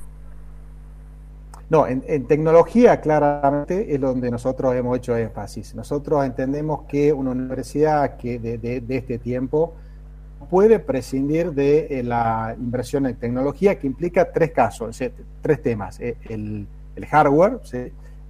No, 1.74 1.88
en, 1.88 2.26
tecnología 2.28 3.02
claramente 3.02 3.96
es 3.96 4.00
donde 4.00 4.30
nosotros 4.30 4.76
hemos 4.76 4.98
hecho 4.98 5.18
énfasis. 5.18 5.74
Nosotros 5.74 6.24
entendemos 6.24 6.82
que 6.88 7.12
una 7.12 7.32
universidad 7.32 8.16
que 8.18 8.38
de, 8.38 8.84
este 8.90 9.18
tiempo 9.18 9.74
puede 10.48 10.80
prescindir 10.80 11.52
de 11.54 12.02
la 12.06 12.56
inversión 12.58 13.06
en 13.06 13.16
tecnología 13.16 13.78
que 13.80 13.88
implica 13.88 14.32
tres 14.32 14.52
casos, 14.52 15.00
tres 15.42 15.62
temas, 15.62 16.00
el, 16.00 16.68
el 16.96 17.06
hardware, 17.06 17.60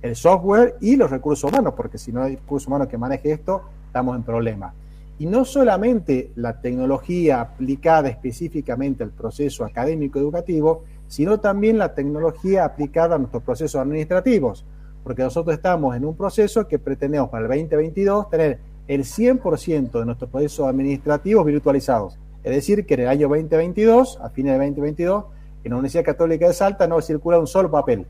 el 0.02 0.16
software 0.16 0.76
y 0.82 0.96
los 0.96 1.10
recursos 1.10 1.50
humanos, 1.50 1.74
porque 1.76 1.98
si 1.98 2.12
no 2.12 2.24
hay 2.24 2.36
recursos 2.36 2.68
humanos 2.68 2.88
que 2.88 2.98
maneje 2.98 3.32
esto, 3.32 3.64
estamos 3.88 4.16
en 4.16 4.24
problemas. 4.24 4.74
Y 5.20 5.26
no 5.26 5.46
solamente 5.46 6.32
la 6.36 6.60
tecnología 6.60 7.40
aplicada 7.40 8.10
específicamente 8.10 9.04
al 9.04 9.12
proceso 9.12 9.64
académico 9.64 10.20
educativo, 10.20 10.84
sino 11.08 11.40
también 11.40 11.78
la 11.78 11.94
tecnología 11.94 12.66
aplicada 12.66 13.16
a 13.16 13.18
nuestros 13.20 13.44
procesos 13.44 13.80
administrativos, 13.80 14.66
porque 15.04 15.22
nosotros 15.22 15.56
estamos 15.56 15.96
en 15.96 16.06
un 16.06 16.16
proceso 16.16 16.68
que 16.68 16.80
pretendemos 16.80 17.30
para 17.30 17.44
el 17.44 17.50
2022 17.50 18.30
tener 18.30 18.60
el 18.88 19.04
100% 19.04 19.92
de 19.92 20.06
nuestros 20.06 20.30
procesos 20.30 20.68
administrativos 20.68 21.46
virtualizados. 21.46 22.18
Es 22.44 22.54
decir, 22.54 22.86
que 22.86 22.96
en 22.96 23.02
el 23.02 23.08
año 23.08 23.30
2022, 23.30 24.20
a 24.22 24.30
fines 24.30 24.54
de 24.54 24.58
2022, 24.58 25.26
en 25.64 25.70
la 25.70 25.78
Universidad 25.78 26.04
Católica 26.04 26.48
de 26.48 26.54
Salta 26.54 26.88
no 26.88 27.02
circula 27.02 27.40
un 27.40 27.48
solo 27.48 27.72
papel. 27.72 28.06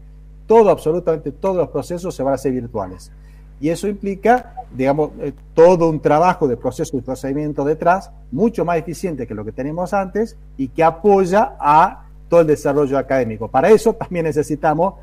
Todo, 0.48 0.70
absolutamente 0.70 1.32
todos 1.32 1.56
los 1.56 1.70
procesos 1.70 2.16
se 2.16 2.24
van 2.24 2.34
a 2.34 2.36
hacer 2.36 2.52
virtuales. 2.52 3.12
Y 3.62 3.70
eso 3.70 3.88
implica, 3.88 4.56
digamos, 4.76 5.12
eh, 5.22 5.34
todo 5.54 5.90
un 5.90 6.00
trabajo 6.02 6.48
de 6.48 6.58
proceso 6.58 6.98
y 6.98 7.02
procedimiento 7.02 7.64
detrás, 7.64 8.12
mucho 8.32 8.66
más 8.66 8.78
eficiente 8.78 9.28
que 9.28 9.36
lo 9.36 9.46
que 9.46 9.52
tenemos 9.52 9.94
antes 9.94 10.36
y 10.58 10.68
que 10.70 10.84
apoya 10.84 11.56
a 11.60 12.08
todo 12.28 12.42
el 12.42 12.48
desarrollo 12.48 12.98
académico. 12.98 13.48
Para 13.48 13.70
eso 13.70 13.94
también 13.94 14.26
necesitamos 14.26 14.96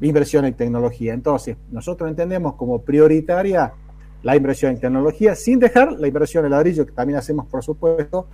inversión 0.00 0.44
en 0.44 0.54
tecnología. 0.54 1.14
Entonces, 1.14 1.56
nosotros 1.70 2.10
entendemos 2.10 2.54
como 2.54 2.80
prioritaria 2.82 3.72
la 4.24 4.34
inversión 4.34 4.72
en 4.72 4.80
tecnología, 4.80 5.36
sin 5.36 5.60
dejar 5.60 5.92
la 5.92 6.08
inversión 6.08 6.44
en 6.44 6.50
ladrillo, 6.50 6.84
que 6.84 6.92
también 6.92 7.18
hacemos, 7.18 7.46
por 7.46 7.62
supuesto, 7.62 8.26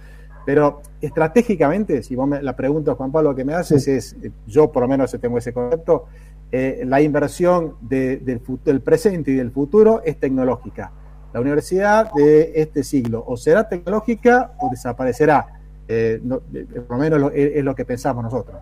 pero 0.46 0.80
estratégicamente, 1.00 2.02
si 2.02 2.16
vos 2.16 2.26
me, 2.26 2.42
la 2.42 2.56
pregunta, 2.56 2.94
Juan 2.94 3.12
Pablo, 3.12 3.34
que 3.34 3.44
me 3.44 3.54
haces 3.54 3.86
es, 3.88 4.16
yo 4.46 4.72
por 4.72 4.82
lo 4.82 4.88
menos 4.88 5.14
tengo 5.20 5.36
ese 5.36 5.52
concepto, 5.52 6.06
eh, 6.52 6.84
la 6.86 7.00
inversión 7.00 7.76
del, 7.80 8.40
presente 8.82 9.32
y 9.32 9.34
del 9.34 9.50
futuro 9.50 10.00
es 10.04 10.18
tecnológica. 10.18 10.92
La 11.32 11.40
universidad 11.40 12.12
de 12.12 12.52
este 12.56 12.82
siglo 12.82 13.22
o 13.26 13.36
será 13.36 13.68
tecnológica 13.68 14.52
o 14.58 14.68
desaparecerá. 14.70 15.46
Eh, 15.86 16.20
eh, 16.54 16.66
por 16.86 16.96
lo 16.96 17.02
menos 17.02 17.32
es, 17.34 17.62
lo 17.64 17.74
que 17.74 17.84
pensamos 17.84 18.24
nosotros. 18.24 18.58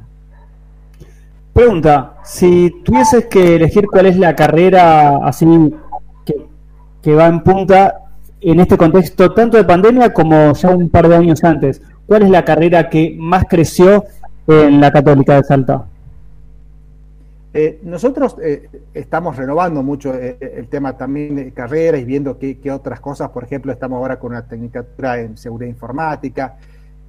Pregunta, 1.52 2.18
si 2.25 2.82
tuvieses 2.85 3.26
que 3.26 3.56
elegir 3.56 3.87
cuál 3.87 4.06
es 4.06 4.18
la 4.18 4.37
carrera 4.37 5.26
así 5.26 5.47
que 7.02 7.14
va 7.14 7.26
en 7.26 7.40
punta 7.43 7.95
en 8.40 8.61
este 8.61 8.76
contexto 8.76 9.33
tanto 9.33 9.57
de 9.57 9.64
pandemia 9.64 10.12
como 10.12 10.52
ya 10.52 10.71
un 10.71 10.88
par 10.88 11.09
de 11.09 11.17
años 11.17 11.43
antes, 11.45 11.83
¿cuál 12.07 12.23
es 12.23 12.31
la 12.31 12.45
carrera 12.45 12.88
que 12.88 13.17
más 13.19 13.45
creció 13.49 14.05
en 14.47 14.81
la 14.81 14.90
Católica 14.90 15.35
de 15.35 15.45
Salta? 15.45 15.87
Eh, 17.55 17.81
nosotros 17.83 18.37
eh, 18.43 18.69
estamos 18.93 19.37
renovando 19.37 19.83
mucho 19.83 20.14
eh, 20.14 20.37
el 20.38 20.69
tema 20.69 20.97
también 20.97 21.35
de 21.35 21.52
carreras 21.52 22.00
y 22.00 22.05
viendo 22.05 22.38
qué, 22.38 22.59
otras 22.71 23.00
cosas, 23.00 23.31
por 23.31 23.43
ejemplo, 23.43 23.73
estamos 23.73 23.97
ahora 23.97 24.19
con 24.19 24.33
una 24.33 24.47
tecnicatura 24.47 25.19
en 25.19 25.37
seguridad 25.37 25.71
informática, 25.71 26.57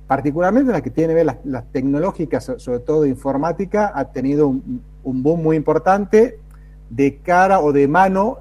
particularmente 0.08 0.72
la 0.72 0.82
que 0.82 0.92
tiene 0.92 1.10
que 1.10 1.24
ver 1.24 1.36
las, 1.44 1.66
tecnológicas, 1.72 2.54
sobre 2.58 2.80
todo 2.80 3.06
informática, 3.06 3.92
ha 3.94 4.06
tenido 4.06 4.48
un, 4.48 4.82
boom 5.04 5.44
muy 5.44 5.58
importante 5.58 6.40
de 6.90 7.18
cara 7.18 7.60
o 7.60 7.72
de 7.72 7.88
mano 7.88 8.40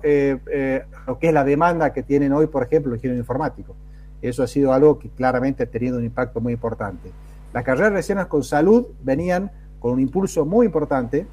lo 1.07 1.19
que 1.19 1.29
es 1.29 1.35
la 1.35 1.45
demanda 1.45 1.93
que 1.93 2.03
tienen 2.03 2.33
hoy, 2.33 2.47
por 2.47 2.63
ejemplo, 2.63 2.91
los 2.91 2.99
ingenieros 2.99 3.23
informáticos. 3.23 3.77
Eso 4.21 4.43
ha 4.43 4.47
sido 4.47 4.73
algo 4.73 4.99
que 4.99 5.09
claramente 5.11 5.63
ha 5.63 5.67
tenido 5.67 5.99
un 5.99 6.05
impacto 6.05 6.41
muy 6.41 6.53
importante. 6.53 7.11
Las 7.53 7.65
carreras 7.65 7.91
relacionadas 7.91 8.29
con 8.29 8.43
salud 8.43 8.87
venían 9.03 9.51
con 9.79 9.93
un 9.93 10.01
impulso 10.01 10.45
muy 10.45 10.67
importante, 10.67 11.27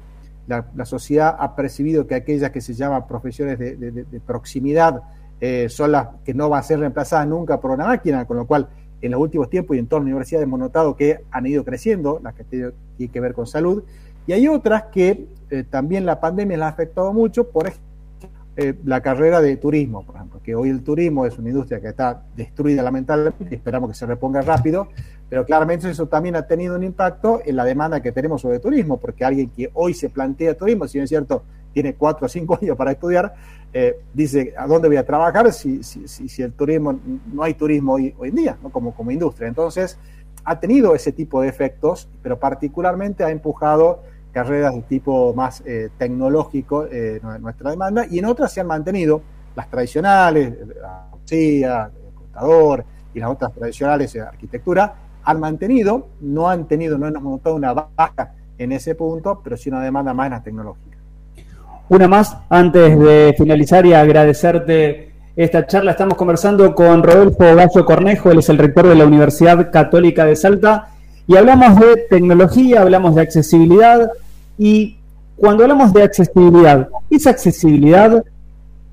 la, 0.46 0.84
sociedad 0.84 1.36
ha 1.38 1.56
percibido 1.56 2.06
que 2.06 2.14
aquellas 2.14 2.52
que 2.52 2.60
se 2.60 2.74
llaman 2.74 3.06
profesiones 3.06 3.58
de, 3.58 4.20
proximidad 4.24 5.02
eh, 5.40 5.68
son 5.68 5.92
las 5.92 6.08
que 6.24 6.34
no 6.34 6.48
van 6.48 6.60
a 6.60 6.62
ser 6.62 6.78
reemplazadas 6.78 7.26
nunca 7.26 7.60
por 7.60 7.72
una 7.72 7.86
máquina, 7.86 8.24
con 8.24 8.36
lo 8.36 8.46
cual 8.46 8.68
en 9.02 9.10
los 9.10 9.20
últimos 9.20 9.50
tiempos 9.50 9.76
y 9.76 9.80
en 9.80 9.88
todas 9.88 10.02
las 10.02 10.06
universidades 10.06 10.44
hemos 10.44 10.60
notado 10.60 10.96
que 10.96 11.24
han 11.30 11.46
ido 11.46 11.64
creciendo, 11.64 12.20
las 12.22 12.34
que 12.34 12.44
tienen 12.44 12.72
que 13.12 13.20
ver 13.20 13.34
con 13.34 13.46
salud, 13.46 13.82
y 14.26 14.32
hay 14.32 14.48
otras 14.48 14.84
que 14.84 15.26
eh, 15.50 15.64
también 15.64 16.06
la 16.06 16.20
pandemia 16.20 16.56
las 16.56 16.66
ha 16.66 16.74
afectado 16.74 17.12
mucho, 17.12 17.48
por 17.48 17.68
ejemplo, 17.68 17.86
eh, 18.58 18.74
la 18.86 19.02
carrera 19.02 19.42
de 19.42 19.58
turismo, 19.58 20.02
por 20.02 20.16
ejemplo, 20.16 20.40
que 20.42 20.54
hoy 20.54 20.70
el 20.70 20.82
turismo 20.82 21.26
es 21.26 21.38
una 21.38 21.50
industria 21.50 21.78
que 21.78 21.88
está 21.88 22.22
destruida 22.34 22.82
lamentablemente, 22.82 23.54
esperamos 23.54 23.90
que 23.90 23.96
se 23.96 24.06
reponga 24.06 24.40
rápido, 24.40 24.88
pero 25.28 25.44
claramente 25.44 25.90
eso 25.90 26.06
también 26.06 26.36
ha 26.36 26.46
tenido 26.46 26.74
un 26.74 26.82
impacto 26.82 27.42
en 27.44 27.54
la 27.54 27.64
demanda 27.64 28.00
que 28.00 28.12
tenemos 28.12 28.40
sobre 28.40 28.58
turismo, 28.58 28.96
porque 28.96 29.26
alguien 29.26 29.50
que 29.50 29.70
hoy 29.74 29.92
se 29.92 30.08
plantea 30.08 30.56
turismo, 30.56 30.88
si 30.88 30.96
no 30.96 31.04
es 31.04 31.10
cierto, 31.10 31.42
tiene 31.74 31.94
cuatro 31.96 32.24
o 32.24 32.28
cinco 32.30 32.58
años 32.62 32.78
para 32.78 32.92
estudiar, 32.92 33.34
eh, 33.74 34.00
dice, 34.14 34.54
¿a 34.56 34.66
dónde 34.66 34.88
voy 34.88 34.96
a 34.96 35.04
trabajar 35.04 35.52
si, 35.52 35.82
si, 35.82 36.08
si, 36.08 36.42
el 36.42 36.52
turismo, 36.52 36.98
no 37.30 37.42
hay 37.42 37.52
turismo 37.52 37.92
hoy, 37.92 38.14
hoy 38.16 38.30
en 38.30 38.34
día, 38.36 38.58
¿no? 38.62 38.70
como, 38.70 38.94
como 38.94 39.10
industria? 39.10 39.48
Entonces, 39.48 39.98
ha 40.44 40.58
tenido 40.60 40.94
ese 40.94 41.12
tipo 41.12 41.42
de 41.42 41.48
efectos, 41.48 42.08
pero 42.22 42.38
particularmente 42.38 43.22
ha 43.22 43.30
empujado 43.30 44.02
carreras 44.36 44.74
de 44.74 44.82
tipo 44.82 45.32
más 45.32 45.62
eh, 45.64 45.88
tecnológico 45.96 46.84
eh, 46.92 47.18
nuestra 47.40 47.70
demanda, 47.70 48.04
y 48.04 48.18
en 48.18 48.26
otras 48.26 48.52
se 48.52 48.60
han 48.60 48.66
mantenido 48.66 49.22
las 49.54 49.66
tradicionales, 49.70 50.52
la 50.78 51.06
poesía, 51.10 51.90
el 52.06 52.12
contador 52.12 52.84
y 53.14 53.20
las 53.20 53.30
otras 53.30 53.54
tradicionales, 53.54 54.12
de 54.12 54.20
arquitectura, 54.20 54.94
han 55.24 55.40
mantenido, 55.40 56.08
no 56.20 56.50
han 56.50 56.68
tenido, 56.68 56.98
no 56.98 57.06
hemos 57.06 57.22
notado 57.22 57.56
una 57.56 57.72
baja 57.72 58.34
en 58.58 58.72
ese 58.72 58.94
punto, 58.94 59.40
pero 59.42 59.56
sí 59.56 59.70
una 59.70 59.80
demanda 59.80 60.12
más 60.12 60.26
en 60.26 60.32
la 60.32 60.42
tecnológica. 60.42 60.98
Una 61.88 62.06
más, 62.06 62.36
antes 62.50 62.98
de 62.98 63.34
finalizar 63.38 63.86
y 63.86 63.94
agradecerte 63.94 65.12
esta 65.34 65.66
charla, 65.66 65.92
estamos 65.92 66.18
conversando 66.18 66.74
con 66.74 67.02
Rodolfo 67.02 67.54
Gallo 67.54 67.86
Cornejo, 67.86 68.30
él 68.30 68.40
es 68.40 68.50
el 68.50 68.58
rector 68.58 68.86
de 68.86 68.96
la 68.96 69.06
Universidad 69.06 69.70
Católica 69.70 70.26
de 70.26 70.36
Salta, 70.36 70.88
y 71.26 71.36
hablamos 71.36 71.80
de 71.80 72.04
tecnología, 72.10 72.82
hablamos 72.82 73.14
de 73.14 73.22
accesibilidad, 73.22 74.10
y 74.58 74.96
cuando 75.36 75.64
hablamos 75.64 75.92
de 75.92 76.02
accesibilidad, 76.02 76.88
esa 77.10 77.30
accesibilidad 77.30 78.24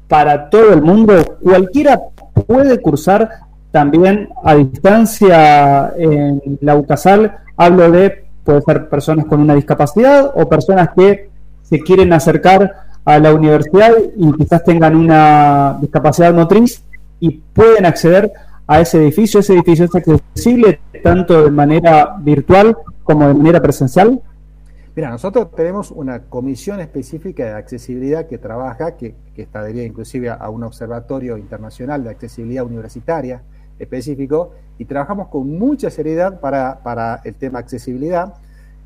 para 0.08 0.50
todo 0.50 0.74
el 0.74 0.82
mundo, 0.82 1.38
cualquiera 1.42 2.00
puede 2.46 2.80
cursar 2.82 3.30
también 3.72 4.30
a 4.44 4.56
distancia 4.56 5.94
en 5.98 6.42
la 6.62 6.76
UCASAL. 6.76 7.38
Hablo 7.58 7.92
de, 7.92 8.26
puede 8.44 8.62
ser 8.62 8.90
personas 8.90 9.26
con 9.26 9.40
una 9.40 9.56
discapacidad 9.56 10.32
o 10.36 10.48
personas 10.48 10.90
que 10.96 11.30
se 11.64 11.80
quieren 11.80 12.14
acercar 12.14 12.72
a 13.06 13.20
la 13.20 13.34
universidad 13.34 13.92
y 14.16 14.32
quizás 14.34 14.64
tengan 14.64 14.96
una 14.96 15.78
discapacidad 15.82 16.34
motriz 16.34 16.84
y 17.20 17.32
pueden 17.32 17.86
acceder 17.86 18.32
a 18.68 18.82
ese 18.82 18.98
edificio. 18.98 19.40
Ese 19.40 19.54
edificio 19.54 19.86
es 19.86 19.96
accesible 19.96 20.80
tanto 21.04 21.44
de 21.44 21.52
manera 21.52 22.16
virtual 22.20 22.78
como 23.04 23.28
de 23.28 23.34
manera 23.34 23.62
presencial. 23.62 24.22
Mira, 24.96 25.10
nosotros 25.10 25.50
tenemos 25.56 25.90
una 25.90 26.26
comisión 26.26 26.80
específica 26.80 27.46
de 27.46 27.54
accesibilidad 27.54 28.28
que 28.28 28.38
trabaja, 28.38 28.96
que, 28.96 29.16
que 29.34 29.42
está 29.42 29.68
inclusive 29.68 30.30
a 30.30 30.50
un 30.52 30.64
observatorio 30.64 31.36
internacional 31.36 32.04
de 32.04 32.12
accesibilidad 32.12 32.64
universitaria 32.64 33.42
específico, 33.80 34.52
y 34.78 34.86
trabajamos 34.86 35.30
con 35.30 35.50
mucha 35.50 35.90
seriedad 35.90 36.40
para, 36.40 37.22
el 37.24 37.34
tema 37.34 37.58
accesibilidad. 37.58 38.36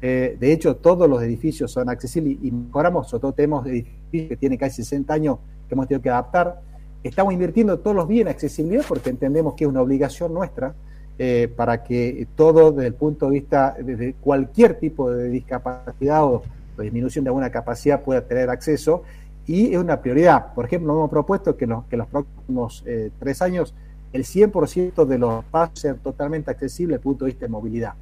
Eh, 0.02 0.38
de 0.40 0.54
hecho, 0.54 0.78
todos 0.78 1.10
los 1.10 1.22
edificios 1.22 1.72
son 1.72 1.90
accesibles 1.90 2.38
y 2.42 2.52
mejoramos, 2.52 3.10
sobre 3.10 3.22
todo 3.22 3.34
tenemos 3.34 3.66
edificios 3.66 4.30
que 4.30 4.38
tienen 4.38 4.58
casi 4.58 4.84
60 4.84 5.14
años 5.14 5.40
que 5.68 5.76
hemos 5.76 5.88
tenido 5.88 6.02
que 6.02 6.10
adaptar. 6.10 6.62
Estamos 7.04 7.34
invirtiendo 7.34 7.80
todos 7.80 7.96
los 7.96 8.08
días 8.08 8.22
en 8.22 8.28
accesibilidad 8.30 8.86
porque 8.88 9.10
entendemos 9.10 9.56
que 9.56 9.66
es 9.66 9.70
una 9.70 9.82
obligación 9.82 10.34
nuestra 10.34 10.74
eh, 11.20 11.52
para 11.56 11.84
que 11.84 12.28
todo 12.36 12.72
desde 12.72 12.88
el 12.88 12.94
punto 12.94 13.26
de 13.26 13.32
vista, 13.32 13.76
de 13.80 14.14
cualquier 14.22 14.76
tipo 14.76 15.12
de 15.12 15.30
discapacidad 15.30 16.24
o 16.24 16.44
disminución 16.78 17.24
de 17.24 17.30
alguna 17.30 17.50
capacidad 17.50 18.04
pueda 18.04 18.22
tener 18.22 18.50
acceso 18.50 19.02
y 19.48 19.74
es 19.74 19.80
una 19.80 20.00
prioridad. 20.02 20.54
Por 20.54 20.66
ejemplo, 20.66 20.94
hemos 20.94 21.10
propuesto 21.10 21.58
que, 21.58 21.66
los, 21.66 21.86
que 21.86 21.98
los 21.98 22.08
próximos 22.08 22.84
eh, 22.86 23.10
tres 23.18 23.42
años 23.42 23.74
el 24.14 24.24
100% 24.24 25.06
de 25.06 25.18
los 25.18 25.44
pasos 25.46 25.80
sean 25.80 25.98
totalmente 25.98 26.52
accesibles 26.52 26.96
desde 26.96 27.00
el 27.00 27.04
punto 27.04 27.26
de 27.26 27.32
vista 27.32 27.46
de 27.46 27.52
movilidad. 27.52 27.94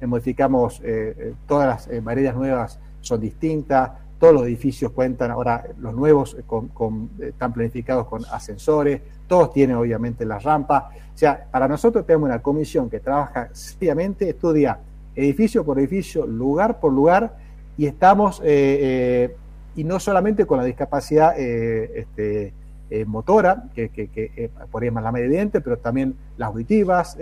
Modificamos, 0.00 0.80
eh, 0.84 1.34
todas 1.46 1.88
las 1.88 2.02
mareas 2.02 2.36
nuevas 2.36 2.78
son 3.00 3.20
distintas, 3.20 3.90
todos 4.18 4.34
los 4.34 4.42
edificios 4.44 4.92
cuentan, 4.92 5.30
ahora 5.30 5.64
los 5.78 5.94
nuevos 5.94 6.36
están 7.20 7.52
planificados 7.52 8.06
con 8.06 8.24
ascensores, 8.30 9.00
todos 9.28 9.52
tienen 9.52 9.76
obviamente 9.76 10.24
las 10.24 10.42
rampas. 10.42 10.84
O 11.14 11.18
sea, 11.18 11.46
para 11.50 11.68
nosotros 11.68 12.04
tenemos 12.04 12.28
una 12.28 12.40
comisión 12.40 12.90
que 12.90 12.98
trabaja 12.98 13.50
seriamente, 13.52 14.28
estudia 14.28 14.78
edificio 15.14 15.64
por 15.64 15.78
edificio, 15.78 16.26
lugar 16.26 16.80
por 16.80 16.92
lugar, 16.92 17.36
y 17.76 17.86
estamos, 17.86 18.40
eh, 18.40 18.44
eh, 18.46 19.36
y 19.76 19.84
no 19.84 20.00
solamente 20.00 20.46
con 20.46 20.58
la 20.58 20.64
discapacidad 20.64 21.34
eh, 21.38 22.06
este, 22.10 22.52
motora, 23.06 23.64
que, 23.74 23.90
que, 23.90 24.50
por 24.70 24.82
ahí 24.82 24.88
es 24.88 24.94
más 24.94 25.04
la 25.04 25.12
media 25.12 25.26
evidente, 25.26 25.60
pero 25.60 25.76
también 25.76 26.14
las 26.36 26.48
auditivas, 26.48 27.18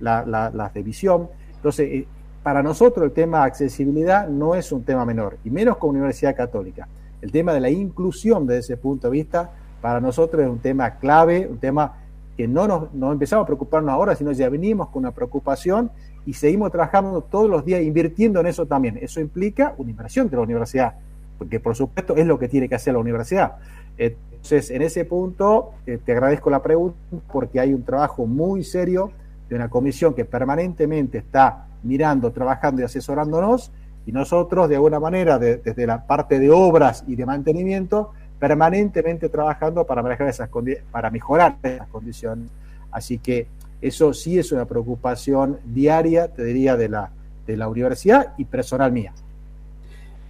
las 0.00 0.74
de 0.74 0.82
visión. 0.82 1.28
Entonces, 1.54 2.04
para 2.42 2.62
nosotros 2.62 3.04
el 3.04 3.12
tema 3.12 3.44
accesibilidad 3.44 4.28
no 4.28 4.54
es 4.54 4.72
un 4.72 4.82
tema 4.82 5.04
menor, 5.04 5.38
y 5.44 5.50
menos 5.50 5.76
con 5.76 5.90
Universidad 5.90 6.36
Católica. 6.36 6.88
El 7.22 7.30
tema 7.30 7.52
de 7.52 7.60
la 7.60 7.70
inclusión 7.70 8.46
desde 8.46 8.60
ese 8.60 8.76
punto 8.76 9.08
de 9.08 9.12
vista, 9.12 9.50
para 9.80 10.00
nosotros 10.00 10.42
es 10.42 10.48
un 10.48 10.58
tema 10.58 10.98
clave, 10.98 11.46
un 11.50 11.58
tema 11.58 11.94
que 12.36 12.46
no 12.46 12.68
nos, 12.68 12.92
no 12.94 13.12
empezamos 13.12 13.42
a 13.42 13.46
preocuparnos 13.46 13.92
ahora, 13.92 14.14
sino 14.14 14.32
ya 14.32 14.48
venimos 14.48 14.88
con 14.88 15.00
una 15.00 15.12
preocupación 15.12 15.90
y 16.24 16.34
seguimos 16.34 16.70
trabajando 16.70 17.20
todos 17.22 17.50
los 17.50 17.64
días 17.64 17.82
invirtiendo 17.82 18.40
en 18.40 18.46
eso 18.46 18.66
también. 18.66 18.98
Eso 19.00 19.20
implica 19.20 19.74
una 19.78 19.90
inversión 19.90 20.28
de 20.28 20.36
la 20.36 20.42
universidad, 20.42 20.94
porque 21.36 21.58
por 21.58 21.74
supuesto 21.74 22.14
es 22.16 22.26
lo 22.26 22.38
que 22.38 22.48
tiene 22.48 22.68
que 22.68 22.74
hacer 22.74 22.94
la 22.94 23.00
universidad. 23.00 23.56
Entonces, 23.96 24.70
en 24.70 24.82
ese 24.82 25.04
punto, 25.04 25.72
eh, 25.86 25.98
te 26.04 26.12
agradezco 26.12 26.48
la 26.50 26.62
pregunta 26.62 26.96
porque 27.32 27.58
hay 27.58 27.74
un 27.74 27.82
trabajo 27.82 28.26
muy 28.26 28.62
serio 28.62 29.10
de 29.48 29.56
una 29.56 29.68
comisión 29.68 30.14
que 30.14 30.24
permanentemente 30.24 31.18
está 31.18 31.66
mirando, 31.82 32.30
trabajando 32.30 32.82
y 32.82 32.84
asesorándonos, 32.84 33.72
y 34.06 34.12
nosotros, 34.12 34.68
de 34.68 34.76
alguna 34.76 35.00
manera, 35.00 35.38
desde 35.38 35.86
la 35.86 36.06
parte 36.06 36.38
de 36.38 36.50
obras 36.50 37.04
y 37.06 37.16
de 37.16 37.26
mantenimiento, 37.26 38.12
permanentemente 38.38 39.28
trabajando 39.28 39.84
para 39.84 40.02
mejorar 40.02 40.28
esas, 40.28 40.48
para 40.90 41.10
mejorar 41.10 41.56
esas 41.62 41.88
condiciones. 41.88 42.48
Así 42.90 43.18
que 43.18 43.46
eso 43.80 44.12
sí 44.12 44.38
es 44.38 44.52
una 44.52 44.64
preocupación 44.64 45.58
diaria, 45.64 46.28
te 46.28 46.44
diría, 46.44 46.76
de 46.76 46.88
la, 46.88 47.10
de 47.46 47.56
la 47.56 47.68
universidad 47.68 48.34
y 48.36 48.44
personal 48.44 48.92
mía. 48.92 49.12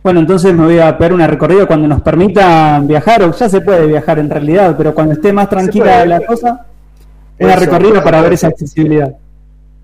Bueno, 0.02 0.20
entonces 0.20 0.54
me 0.54 0.64
voy 0.64 0.78
a 0.78 0.96
pegar 0.96 1.12
una 1.12 1.26
recorrida 1.26 1.66
cuando 1.66 1.88
nos 1.88 2.02
permita 2.02 2.80
viajar, 2.80 3.22
o 3.22 3.32
ya 3.32 3.48
se 3.48 3.60
puede 3.60 3.86
viajar 3.86 4.18
en 4.18 4.30
realidad, 4.30 4.74
pero 4.76 4.94
cuando 4.94 5.14
esté 5.14 5.32
más 5.32 5.48
tranquila 5.48 6.04
la 6.04 6.20
cosa, 6.20 6.66
una 7.38 7.56
recorrida 7.56 8.02
para 8.02 8.22
ver 8.22 8.34
esa 8.34 8.48
accesibilidad. 8.48 9.14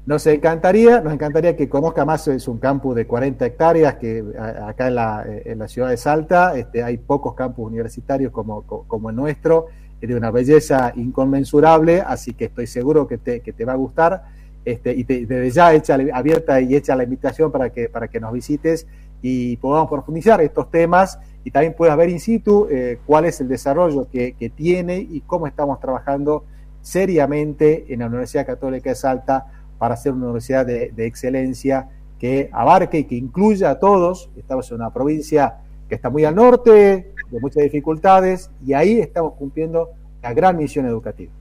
Nos 0.07 0.27
encantaría, 0.27 1.01
nos 1.01 1.15
encantaría 1.15 1.57
que 1.57 1.67
conozca 1.67 2.05
más, 2.05 2.29
es 2.29 2.47
un 2.47 2.59
campus 2.59 2.95
de 2.95 3.07
40 3.07 3.47
hectáreas 3.47 3.95
que 3.95 4.23
acá 4.39 4.89
en 4.89 5.59
la, 5.59 5.69
ciudad 5.69 5.89
de 5.89 5.97
Salta. 5.97 6.59
Este, 6.59 6.83
hay 6.83 6.99
pocos 6.99 7.35
campus 7.35 7.67
universitarios 7.67 8.31
como, 8.31 8.63
como 8.63 9.09
el 9.09 9.17
nuestro, 9.17 9.69
es 10.03 10.09
de 10.09 10.15
una 10.15 10.31
belleza 10.31 10.93
inconmensurable, 10.95 12.03
así 12.03 12.35
que 12.35 12.47
estoy 12.47 12.67
seguro 12.67 13.07
que 13.07 13.17
te, 13.17 13.41
que 13.41 13.55
te 13.55 13.65
va 13.65 13.73
a 13.73 13.77
gustar. 13.77 14.25
Este, 14.63 14.93
y 14.95 15.05
desde 15.05 15.51
ya 15.51 15.73
hecha, 15.73 15.97
abierta 16.13 16.61
y 16.61 16.77
hecha 16.77 16.95
la 16.97 17.05
invitación 17.05 17.51
para 17.51 17.71
que, 17.71 17.89
para 17.89 18.09
que 18.09 18.21
nos 18.21 18.33
visites 18.33 18.87
y 19.23 19.57
podamos 19.57 19.89
profundizar 19.89 20.39
estos 20.43 20.71
temas. 20.71 21.19
Y 21.45 21.51
también 21.51 21.73
puedas 21.75 21.97
ver 21.97 22.11
in 22.11 22.21
situ 22.21 22.67
eh, 22.71 22.99
cuál 23.07 23.25
es 23.25 23.41
el 23.41 23.49
desarrollo 23.49 24.07
que, 24.11 24.35
que 24.35 24.51
tiene 24.51 24.99
y 24.99 25.23
cómo 25.23 25.47
estamos 25.47 25.81
trabajando 25.81 26.45
seriamente 26.83 27.87
en 27.89 28.01
la 28.01 28.07
Universidad 28.07 28.45
Católica 28.45 28.91
de 28.91 28.97
Salta 28.97 29.47
para 29.79 29.97
ser 29.97 30.13
una 30.13 30.27
universidad 30.27 30.67
de, 30.67 30.93
excelencia 30.99 31.89
que 32.19 32.49
abarque 32.53 32.99
y 33.01 33.05
que 33.05 33.17
incluya 33.17 33.71
a 33.71 33.79
todos. 33.79 34.31
Estamos 34.37 34.71
en 34.71 34.77
una 34.77 34.91
provincia 34.93 35.57
que 35.89 35.95
está 35.95 36.11
muy 36.11 36.25
al 36.25 36.35
norte, 36.35 37.13
de 37.31 37.41
muchas 37.41 37.63
dificultades, 37.63 38.51
y 38.65 38.73
ahí 38.73 39.01
estamos 39.01 39.35
cumpliendo 39.35 39.91
la 40.23 40.33
gran 40.33 40.57
misión 40.57 40.87
educativa. 40.87 41.33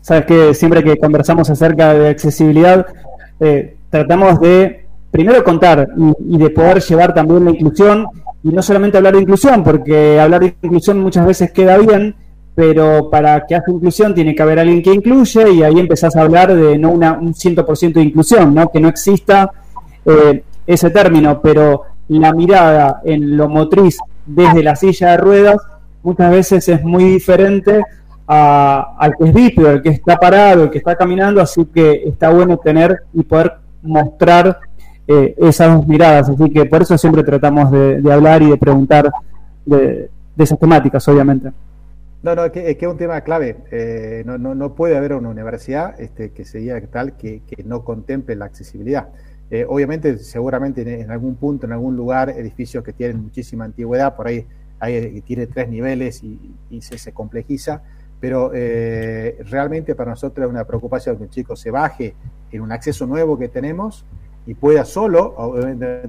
Sabes 0.00 0.24
que 0.24 0.54
siempre 0.54 0.82
que 0.84 0.96
conversamos 0.96 1.50
acerca 1.50 1.92
de 1.92 2.08
accesibilidad, 2.08 2.86
eh, 3.40 3.76
tratamos 3.90 4.40
de 4.40 4.86
primero 5.10 5.42
contar 5.42 5.88
y, 6.20 6.38
de 6.38 6.50
poder 6.50 6.80
llevar 6.80 7.14
también 7.14 7.44
la 7.44 7.50
inclusión, 7.50 8.06
y 8.42 8.50
no 8.50 8.62
solamente 8.62 8.98
hablar 8.98 9.14
de 9.14 9.22
inclusión, 9.22 9.64
porque 9.64 10.20
hablar 10.20 10.42
de 10.42 10.54
inclusión 10.62 11.00
muchas 11.00 11.26
veces 11.26 11.50
queda 11.52 11.78
bien, 11.78 12.14
pero 12.56 13.10
para 13.10 13.44
que 13.46 13.54
haya 13.54 13.64
inclusión 13.68 14.14
tiene 14.14 14.34
que 14.34 14.42
haber 14.42 14.58
alguien 14.58 14.82
que 14.82 14.94
incluye 14.94 15.52
y 15.52 15.62
ahí 15.62 15.78
empezás 15.78 16.16
a 16.16 16.22
hablar 16.22 16.56
de 16.56 16.78
no 16.78 16.90
una, 16.90 17.12
un 17.12 17.34
100% 17.34 17.92
de 17.92 18.02
inclusión, 18.02 18.54
¿no? 18.54 18.70
que 18.72 18.80
no 18.80 18.88
exista 18.88 19.50
eh, 20.06 20.42
ese 20.66 20.88
término, 20.88 21.38
pero 21.42 21.82
la 22.08 22.32
mirada 22.32 23.02
en 23.04 23.36
lo 23.36 23.50
motriz 23.50 23.98
desde 24.24 24.62
la 24.62 24.74
silla 24.74 25.10
de 25.10 25.16
ruedas 25.18 25.58
muchas 26.02 26.30
veces 26.30 26.66
es 26.70 26.82
muy 26.82 27.04
diferente 27.04 27.84
al 28.26 29.14
que 29.18 29.24
es 29.24 29.34
bípedo, 29.34 29.70
el 29.72 29.82
que 29.82 29.90
está 29.90 30.16
parado, 30.16 30.64
el 30.64 30.70
que 30.70 30.78
está 30.78 30.96
caminando, 30.96 31.42
así 31.42 31.66
que 31.66 32.04
está 32.06 32.30
bueno 32.30 32.56
tener 32.56 33.02
y 33.12 33.22
poder 33.22 33.52
mostrar 33.82 34.60
eh, 35.06 35.34
esas 35.36 35.76
dos 35.76 35.86
miradas, 35.86 36.30
así 36.30 36.50
que 36.50 36.64
por 36.64 36.80
eso 36.80 36.96
siempre 36.96 37.22
tratamos 37.22 37.70
de, 37.70 38.10
hablar 38.10 38.42
y 38.42 38.50
de 38.50 38.56
preguntar 38.56 39.10
de 39.66 40.08
esas 40.38 40.58
temáticas, 40.58 41.06
obviamente. 41.06 41.50
No, 42.22 42.34
no, 42.34 42.44
es 42.44 42.52
que 42.52 42.70
es, 42.70 42.82
un 42.82 42.96
tema 42.96 43.20
clave. 43.20 43.56
Eh, 43.70 44.22
no, 44.26 44.38
no, 44.38 44.54
no, 44.54 44.74
puede 44.74 44.96
haber 44.96 45.12
una 45.12 45.28
universidad 45.28 46.00
este, 46.00 46.32
que 46.32 46.44
sería 46.44 46.80
tal 46.86 47.16
que, 47.16 47.42
que 47.46 47.62
no 47.62 47.84
contemple 47.84 48.34
la 48.36 48.46
accesibilidad. 48.46 49.08
Eh, 49.50 49.64
obviamente, 49.68 50.18
seguramente 50.18 51.00
en, 51.00 51.10
algún 51.10 51.36
punto, 51.36 51.66
en 51.66 51.72
algún 51.72 51.96
lugar, 51.96 52.30
edificios 52.30 52.82
que 52.82 52.92
tienen 52.92 53.22
muchísima 53.22 53.64
antigüedad, 53.64 54.16
por 54.16 54.26
ahí, 54.26 54.44
hay, 54.80 55.20
tiene 55.22 55.46
tres 55.46 55.68
niveles 55.68 56.22
y, 56.24 56.56
se, 56.80 56.98
se, 56.98 57.12
complejiza, 57.12 57.82
pero 58.18 58.50
eh, 58.54 59.38
realmente 59.48 59.94
para 59.94 60.10
nosotros 60.10 60.46
es 60.46 60.50
una 60.50 60.64
preocupación 60.64 61.16
que 61.16 61.22
un 61.22 61.30
chico 61.30 61.54
se 61.54 61.70
baje 61.70 62.14
en 62.50 62.60
un 62.60 62.72
acceso 62.72 63.06
nuevo 63.06 63.38
que 63.38 63.48
tenemos 63.48 64.04
y 64.46 64.54
pueda 64.54 64.84
solo, 64.84 65.34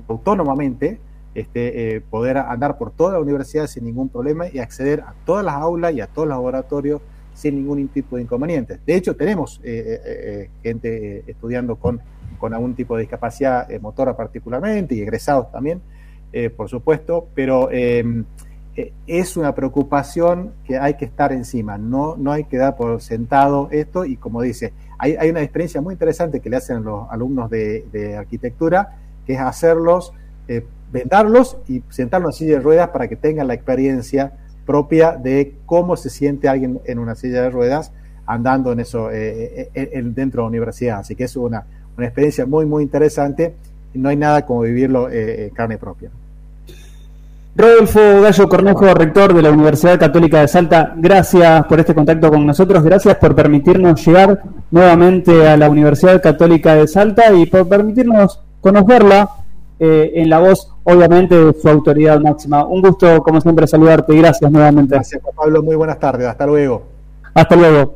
autónomamente, 0.07 0.99
este, 1.37 1.97
eh, 1.97 2.01
poder 2.01 2.39
andar 2.39 2.79
por 2.79 2.89
toda 2.89 3.13
la 3.13 3.19
universidad 3.19 3.67
sin 3.67 3.85
ningún 3.85 4.09
problema 4.09 4.47
y 4.51 4.57
acceder 4.57 5.01
a 5.01 5.13
todas 5.23 5.45
las 5.45 5.53
aulas 5.53 5.93
y 5.93 6.01
a 6.01 6.07
todos 6.07 6.27
los 6.27 6.35
laboratorios 6.35 6.99
sin 7.35 7.57
ningún 7.57 7.87
tipo 7.89 8.15
de 8.15 8.23
inconvenientes. 8.23 8.79
De 8.83 8.95
hecho, 8.95 9.15
tenemos 9.15 9.61
eh, 9.63 10.01
eh, 10.03 10.49
gente 10.63 11.23
estudiando 11.27 11.75
con, 11.75 12.01
con 12.39 12.55
algún 12.55 12.73
tipo 12.73 12.95
de 12.95 13.01
discapacidad 13.01 13.69
motora 13.79 14.17
particularmente 14.17 14.95
y 14.95 15.01
egresados 15.01 15.51
también, 15.51 15.79
por 16.55 16.69
supuesto, 16.69 17.27
pero 17.35 17.69
em, 17.71 18.25
es 19.05 19.37
una 19.37 19.53
preocupación 19.53 20.53
que 20.65 20.79
hay 20.79 20.95
que 20.95 21.05
estar 21.05 21.31
encima, 21.31 21.77
no, 21.77 22.15
no 22.17 22.31
hay 22.31 22.45
que 22.45 22.57
dar 22.57 22.75
por 22.75 22.99
sentado 23.01 23.69
esto 23.71 24.05
y 24.05 24.17
como 24.17 24.41
dice, 24.41 24.73
hay, 24.97 25.15
hay 25.15 25.29
una 25.29 25.41
experiencia 25.41 25.81
muy 25.81 25.93
interesante 25.93 26.39
que 26.39 26.49
le 26.49 26.57
hacen 26.57 26.83
los 26.83 27.07
alumnos 27.11 27.49
de 27.51 28.15
arquitectura, 28.17 28.97
que 29.25 29.33
es 29.33 29.39
hacerlos 29.39 30.13
vendarlos 30.91 31.57
y 31.67 31.83
sentarlos 31.89 32.35
en 32.35 32.47
silla 32.47 32.57
de 32.57 32.63
ruedas 32.63 32.89
para 32.89 33.07
que 33.07 33.15
tengan 33.15 33.47
la 33.47 33.53
experiencia 33.53 34.33
propia 34.65 35.13
de 35.13 35.55
cómo 35.65 35.95
se 35.95 36.09
siente 36.09 36.47
alguien 36.49 36.79
en 36.85 36.99
una 36.99 37.15
silla 37.15 37.41
de 37.41 37.49
ruedas 37.49 37.91
andando 38.25 38.71
en 38.71 38.81
eso 38.81 39.09
eh, 39.11 39.69
eh, 39.73 40.01
dentro 40.03 40.41
de 40.41 40.45
la 40.45 40.49
universidad. 40.49 40.99
Así 40.99 41.15
que 41.15 41.23
es 41.23 41.35
una, 41.35 41.65
una 41.97 42.07
experiencia 42.07 42.45
muy, 42.45 42.65
muy 42.65 42.83
interesante 42.83 43.53
y 43.93 43.99
no 43.99 44.09
hay 44.09 44.17
nada 44.17 44.45
como 44.45 44.61
vivirlo 44.61 45.09
eh, 45.09 45.51
carne 45.55 45.77
propia. 45.77 46.09
Rodolfo 47.57 48.21
Gallo 48.21 48.47
Cornejo, 48.47 48.93
rector 48.93 49.33
de 49.33 49.41
la 49.41 49.49
Universidad 49.49 49.99
Católica 49.99 50.41
de 50.41 50.47
Salta, 50.47 50.93
gracias 50.95 51.65
por 51.65 51.79
este 51.79 51.95
contacto 51.95 52.29
con 52.29 52.45
nosotros, 52.45 52.83
gracias 52.83 53.15
por 53.17 53.33
permitirnos 53.33 54.05
llegar 54.05 54.43
nuevamente 54.69 55.47
a 55.47 55.57
la 55.57 55.67
Universidad 55.67 56.21
Católica 56.21 56.75
de 56.75 56.87
Salta 56.87 57.33
y 57.33 57.47
por 57.47 57.67
permitirnos 57.67 58.41
conocerla 58.61 59.31
eh, 59.79 60.11
en 60.13 60.29
la 60.29 60.37
voz, 60.37 60.71
obviamente, 60.89 61.53
su 61.61 61.67
autoridad 61.67 62.19
máxima. 62.19 62.65
Un 62.65 62.81
gusto, 62.81 63.21
como 63.21 63.41
siempre, 63.41 63.67
saludarte 63.67 64.13
y 64.13 64.17
gracias 64.19 64.49
nuevamente. 64.49 64.95
Gracias, 64.95 65.21
Pablo. 65.35 65.61
Muy 65.61 65.75
buenas 65.75 65.99
tardes. 65.99 66.27
Hasta 66.27 66.45
luego. 66.45 66.83
Hasta 67.33 67.55
luego. 67.55 67.95